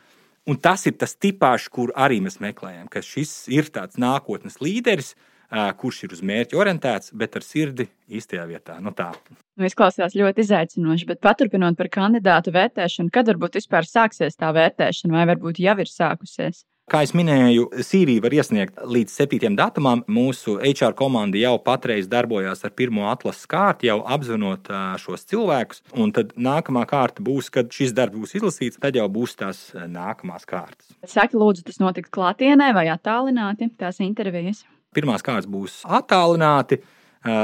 Un 0.49 0.57
tas 0.57 0.87
ir 0.89 0.95
tas 0.97 1.13
tipāžs, 1.21 1.67
kur 1.69 1.91
arī 1.93 2.17
mēs 2.25 2.39
meklējam, 2.41 2.87
ka 2.89 3.03
šis 3.05 3.45
ir 3.53 3.69
tāds 3.73 3.99
nākotnes 4.01 4.57
līderis, 4.61 5.13
kurš 5.51 6.05
ir 6.05 6.15
uz 6.15 6.23
mērķi 6.25 6.57
orientēts, 6.57 7.11
bet 7.17 7.35
ar 7.35 7.45
sirdi 7.45 7.89
īstajā 8.11 8.47
vietā. 8.49 8.79
Nu, 8.83 8.95
tā. 8.95 9.11
Nu, 9.59 9.67
izklausās 9.67 10.15
ļoti 10.17 10.45
izaicinoši, 10.45 11.07
bet 11.11 11.21
paturpinot 11.23 11.77
par 11.79 11.91
kandidātu 11.91 12.53
vērtēšanu, 12.55 13.11
kad 13.13 13.29
varbūt 13.31 13.59
vispār 13.59 13.87
sāksies 13.87 14.39
tā 14.39 14.51
vērtēšana, 14.55 15.15
vai 15.19 15.29
varbūt 15.33 15.63
jau 15.63 15.77
ir 15.83 15.91
sākusies? 15.91 16.65
Kā 16.91 17.05
jau 17.05 17.15
minēju, 17.15 17.69
CV 17.87 18.17
var 18.19 18.33
iesniegt 18.35 18.81
līdz 18.83 19.13
7. 19.21 19.53
datumam. 19.55 20.01
Mūsu 20.11 20.57
HR 20.59 20.91
komanda 20.99 21.39
jau 21.39 21.53
patreiz 21.63 22.09
darbojās 22.11 22.65
ar 22.67 22.73
pirmo 22.75 23.05
atlases 23.07 23.47
kārtu, 23.47 23.87
jau 23.87 24.01
apzvanot 24.03 24.67
šos 24.99 25.23
cilvēkus. 25.29 25.85
Un 25.95 26.11
tad 26.11 26.33
nākamā 26.35 26.83
kārta 26.89 27.23
būs, 27.23 27.47
kad 27.53 27.71
šis 27.71 27.95
darbs 27.95 28.19
būs 28.19 28.35
izlasīts, 28.41 28.81
tad 28.81 28.99
jau 28.99 29.07
būs 29.07 29.37
tās 29.39 29.63
nākamās 29.71 30.43
kārtas. 30.49 30.91
Saki, 31.07 31.39
lūdzu, 31.39 31.63
tas 31.69 31.79
notiks 31.79 32.11
klātienē 32.11 32.73
vai 32.75 32.89
attālināti, 32.91 33.71
tās 33.79 34.03
intervijas? 34.03 34.65
Pirmās 34.91 35.23
kārtas 35.23 35.47
būs 35.47 35.81
attālināti. 35.87 36.81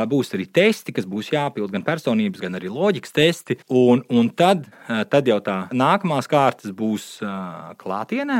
Būs 0.09 0.33
arī 0.33 0.47
testi, 0.49 0.91
kas 0.91 1.05
būs 1.07 1.29
jāpild, 1.31 1.69
gan 1.71 1.83
personības, 1.85 2.41
gan 2.41 2.57
arī 2.57 2.67
loģikas 2.73 3.13
testi. 3.13 3.55
Un, 3.69 4.01
un 4.09 4.27
tad, 4.33 4.65
tad 5.13 5.29
jau 5.29 5.37
tā 5.45 5.55
nākamās 5.71 6.27
kārtas 6.27 6.73
būs 6.75 7.05
klātienē, 7.79 8.39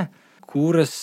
kuras 0.49 0.97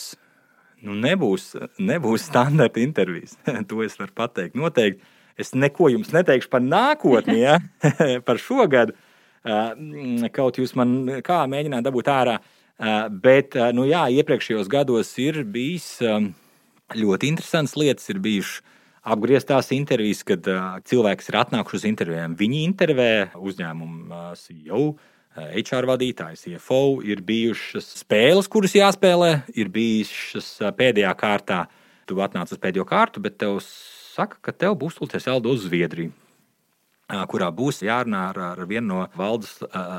nu, 0.85 0.99
nebūs, 1.01 1.55
nebūs 1.81 2.29
standarta 2.29 2.83
intervijas. 2.83 3.39
to 3.71 3.81
es 3.87 3.97
varu 4.01 4.13
pateikt. 4.21 4.59
Noteikti. 4.59 5.13
Es 5.41 5.55
neko 5.57 5.89
jums 5.91 6.13
neteikšu 6.15 6.53
par 6.53 6.63
nākotni, 6.63 7.41
ja? 7.41 7.57
par 8.27 8.39
šo 8.39 8.69
gadu. 8.71 8.95
Kaut 10.35 10.61
jūs 10.61 10.77
man 10.79 11.23
kā 11.27 11.41
mēģināt 11.51 11.89
dabūt 11.89 12.13
ārā. 12.13 12.37
Bet 13.25 13.57
nu, 13.75 13.89
jā, 13.89 14.07
iepriekšējos 14.21 14.71
gados 14.71 15.17
ir 15.23 15.41
bijis 15.49 16.03
ļoti 16.93 17.33
interesants 17.33 17.77
lietas, 17.81 18.11
ir 18.13 18.21
bijušas 18.25 18.63
apgrieztās 19.05 19.69
intervijas, 19.77 20.23
kad 20.27 20.47
uh, 20.49 20.79
cilvēks 20.89 21.29
ir 21.31 21.41
atnākuši 21.43 21.81
uz 21.81 21.89
intervijām. 21.89 22.37
Viņi 22.39 22.63
intervē 22.65 23.11
uzņēmumu 23.37 24.07
uh, 24.09 24.31
CEO. 24.39 24.87
HR 25.35 25.89
vadītājs, 25.91 26.45
CFO, 26.45 27.01
ir 27.03 27.19
bijušas 27.27 27.89
spēles, 28.05 28.47
kuras 28.47 28.77
jāspēlē, 28.77 29.31
ir 29.59 29.67
bijušas 29.75 30.61
pēdējā 30.79 31.11
kārtā. 31.19 31.65
Tu 32.07 32.21
atnāc 32.23 32.53
uz 32.55 32.61
pēdējo 32.63 32.85
kārtu, 32.87 33.19
bet 33.25 33.41
tev 33.43 33.57
saka, 33.65 34.39
ka 34.39 34.55
tev 34.55 34.77
būs 34.79 35.01
jālido 35.03 35.51
uz 35.51 35.65
Zviedriju, 35.67 36.13
kurā 37.33 37.51
būs 37.51 37.83
jārunā 37.83 38.29
ar, 38.31 38.39
ar 38.53 38.63
vienu 38.71 38.93
no 38.93 39.01
valdes 39.19 39.57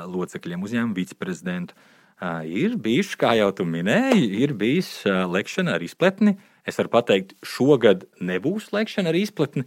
locekļiem, 0.07 0.63
uzņēmuma 0.63 0.95
viceprezidentu. 0.95 1.75
Ir 2.47 2.79
bijuši, 2.79 3.19
kā 3.19 3.35
jau 3.35 3.51
tu 3.59 3.67
minēji, 3.67 4.31
ir 4.39 4.55
bijis 4.55 5.01
lekšana 5.03 5.75
ar 5.75 5.83
izpletni 5.83 6.37
Es 6.65 6.79
varu 6.79 6.89
pateikt, 6.97 7.35
šogad 7.45 8.07
nebūs 8.25 8.71
slēgšana 8.71 9.11
ar 9.11 9.17
izplatni, 9.19 9.65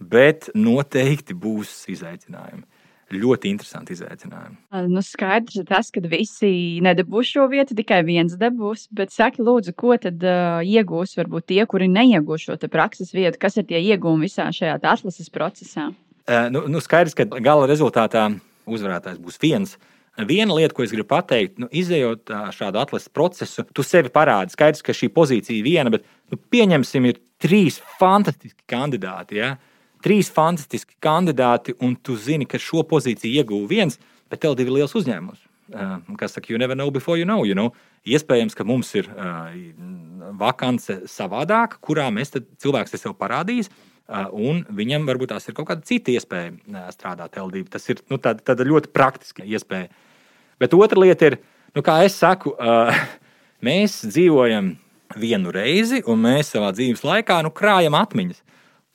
bet 0.00 0.50
noteikti 0.56 1.36
būs 1.38 1.84
izaicinājumi. 1.92 2.66
Ļoti 3.10 3.50
interesanti 3.50 3.94
izaicinājumi. 3.96 4.56
Nu, 4.86 5.00
skaidrs 5.02 5.56
ir 5.58 5.64
tas, 5.66 5.88
ka 5.90 6.02
visi 6.04 6.78
nedabūs 6.84 7.32
šo 7.32 7.48
vietu, 7.50 7.74
tikai 7.74 8.04
viens 8.06 8.36
dabūs. 8.38 8.84
Bet 8.94 9.10
saki, 9.10 9.42
lūdzu, 9.42 9.74
ko 9.78 9.96
tad 9.98 10.22
uh, 10.22 10.60
iegūs 10.62 11.16
varbūt 11.18 11.48
tie, 11.50 11.64
kuri 11.70 11.90
neiegūs 11.90 12.46
šo 12.46 12.58
prakses 12.70 13.10
vietu? 13.14 13.40
Kas 13.42 13.58
ir 13.58 13.66
tie 13.66 13.82
iegūmi 13.82 14.28
visā 14.28 14.46
šajā 14.54 14.78
atlases 14.78 15.30
procesā? 15.34 15.88
Uh, 16.22 16.46
nu, 16.54 16.68
nu, 16.70 16.82
skaidrs, 16.82 17.18
ka 17.18 17.26
gala 17.42 17.66
rezultātā 17.70 18.28
uzvarētājs 18.70 19.18
būs 19.18 19.42
viens. 19.42 19.74
Viena 20.26 20.54
lieta, 20.54 20.74
ko 20.74 20.84
es 20.84 20.94
gribu 20.94 21.08
pateikt, 21.10 21.58
nu, 21.62 21.66
izējot 21.66 22.30
šādu 22.54 22.78
atlases 22.78 23.10
procesu, 23.14 23.64
tu 23.74 23.82
sevi 23.86 24.10
parādi. 24.12 24.54
Skaidrs, 24.54 24.82
ka 24.86 24.94
šī 24.94 25.10
pozīcija 25.14 25.58
ir 25.58 25.66
viena, 25.66 25.90
bet 25.90 26.06
nu, 26.30 26.38
pieņemsim, 26.52 27.10
ir 27.10 27.20
trīs 27.42 27.80
fantastiski 27.98 28.64
kandidāti. 28.70 29.40
Ja? 29.40 29.54
Trīs 30.04 30.30
fantastiski 30.32 30.96
kandidāti, 31.02 31.74
un 31.84 31.96
tu 31.96 32.16
zini, 32.16 32.48
ka 32.48 32.60
šo 32.60 32.84
pozīciju 32.88 33.42
ieguva 33.42 33.68
viens, 33.70 34.00
bet 34.30 34.42
tev 34.44 34.56
divi 34.58 34.78
liels 34.78 34.96
uzņēmums. 34.96 35.46
Uh, 35.70 36.00
kas 36.18 36.34
saka, 36.34 36.50
you 36.50 36.58
never 36.58 36.74
know 36.74 36.90
before 36.90 37.18
you 37.18 37.24
know. 37.24 37.44
You 37.46 37.54
know? 37.54 37.70
Iespējams, 38.08 38.56
ka 38.58 38.66
mums 38.66 38.90
ir 38.98 39.06
uh, 39.12 39.52
vakance 40.40 41.02
savādāka, 41.10 41.78
kurā 41.84 42.08
mēs 42.14 42.34
cilvēks 42.34 42.96
sev 42.98 43.14
parādīs. 43.18 43.70
Uh, 44.10 44.26
un 44.34 44.64
viņam 44.74 45.04
varbūt 45.06 45.30
tās 45.30 45.44
ir 45.46 45.54
kaut 45.54 45.68
kāda 45.68 45.86
cita 45.86 46.10
iespēja 46.10 46.50
uh, 46.50 46.88
strādāt 46.90 47.38
LD. 47.38 47.62
Tas 47.70 47.84
ir 47.92 48.00
nu, 48.10 48.18
tāda, 48.18 48.42
tāda 48.42 48.66
ļoti 48.66 48.90
praktiska 48.90 49.46
iespēja. 49.46 49.86
Bet 50.58 50.74
otra 50.74 50.98
lieta 50.98 51.28
ir, 51.30 51.36
nu, 51.76 51.84
kā 51.86 52.00
es 52.02 52.18
saku, 52.18 52.56
uh, 52.56 52.90
mēs 53.66 54.00
dzīvojam 54.08 54.72
vienu 55.18 55.52
reizi, 55.54 56.02
un 56.06 56.22
mēs 56.24 56.52
savā 56.54 56.70
dzīves 56.76 57.02
laikā 57.06 57.40
nu, 57.46 57.52
krājam 57.54 57.96
atmiņas. 57.98 58.42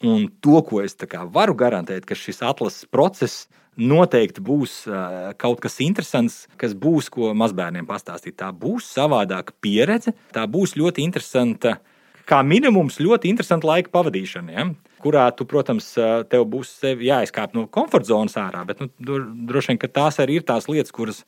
Un 0.05 0.27
to, 0.43 0.59
ko 0.67 0.81
es 0.83 0.97
varu 1.33 1.55
garantēt, 1.57 2.05
ka 2.05 2.15
šis 2.15 2.43
atlases 2.43 2.85
process 2.91 3.47
noteikti 3.75 4.43
būs 4.43 4.85
uh, 4.87 5.33
kaut 5.39 5.59
kas 5.63 5.79
interesants, 5.83 6.47
kas 6.57 6.75
būs 6.75 7.09
ko 7.09 7.33
mazbērniem 7.33 7.87
pastāstīt. 7.87 8.37
Tā 8.39 8.51
būs 8.51 8.87
savādāka 8.95 9.55
pieredze, 9.59 10.13
tā 10.31 10.45
būs 10.47 10.75
ļoti 10.79 11.03
interesanta, 11.03 11.79
kā 12.27 12.43
minimums, 12.43 12.99
ļoti 12.99 13.31
interesanta 13.31 13.67
laika 13.67 13.91
pavadīšana. 13.91 14.51
Ja? 14.51 14.69
kurā 15.05 15.25
tu, 15.37 15.45
protams, 15.49 15.91
tev 16.31 16.47
būs 16.49 16.79
jāizkāp 16.83 17.53
no 17.57 17.67
komforta 17.71 18.09
zonas 18.09 18.37
ārā. 18.41 18.63
Bet 18.65 18.81
nu, 18.81 18.89
droši 18.97 19.73
vien 19.73 19.81
tās 19.85 20.17
arī 20.23 20.39
ir 20.39 20.47
tās 20.47 20.69
lietas, 20.71 20.93
kuras 20.95 21.21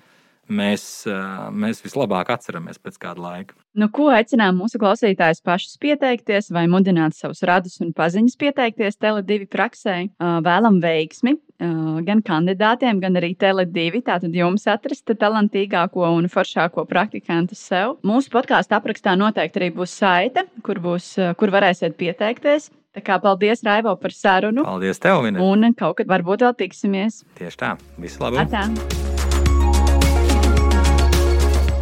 mēs, 0.50 0.84
mēs 1.54 1.82
vislabāk 1.86 2.32
atceramies 2.34 2.80
pēc 2.82 3.00
kāda 3.02 3.24
laika. 3.24 3.58
Nu, 3.78 3.90
ko 3.94 4.08
aicinām 4.10 4.58
mūsu 4.58 4.80
klausītājus 4.82 5.44
pašus 5.46 5.76
pieteikties, 5.82 6.50
vai 6.54 6.66
mudināt 6.72 7.14
savus 7.14 7.44
radus 7.46 7.78
un 7.84 7.92
paziņas 7.98 8.40
pieteikties 8.42 8.98
Tele2 8.98 9.46
praksē? 9.54 9.98
Vēlam 10.18 10.80
veiksmi 10.82 11.36
gan 12.08 12.24
kandidātiem, 12.26 13.02
gan 13.02 13.18
arī 13.20 13.34
Tele2. 13.38 14.02
Tātad 14.08 14.34
jums 14.34 14.66
atrast 14.70 15.10
talantīgāko 15.10 16.10
un 16.10 16.30
foršāko 16.32 16.88
praktikantu 16.90 17.58
sev. 17.58 17.98
Mūsu 18.06 18.34
podkāstu 18.34 18.78
aprakstā 18.78 19.18
noteikti 19.18 19.62
arī 19.62 19.72
būs 19.78 19.94
saite, 20.02 20.48
kur, 20.66 20.82
būs, 20.82 21.14
kur 21.38 21.54
varēsiet 21.54 21.98
pieteikties. 22.00 22.72
Tā 22.98 23.04
kā 23.06 23.20
paldies, 23.22 23.62
Raivo, 23.66 23.94
par 24.02 24.14
sarunu. 24.16 24.64
Paldies, 24.66 24.98
tev, 25.02 25.22
Vina. 25.26 25.44
Un 25.44 25.70
kaut 25.78 26.00
kad 26.00 26.10
varbūt 26.10 26.48
vēl 26.48 26.58
tiksimies. 26.64 27.22
Tieši 27.38 27.62
tā. 27.62 27.76
Visu 28.02 28.26
labu. 28.26 28.42
Atā. 28.42 28.66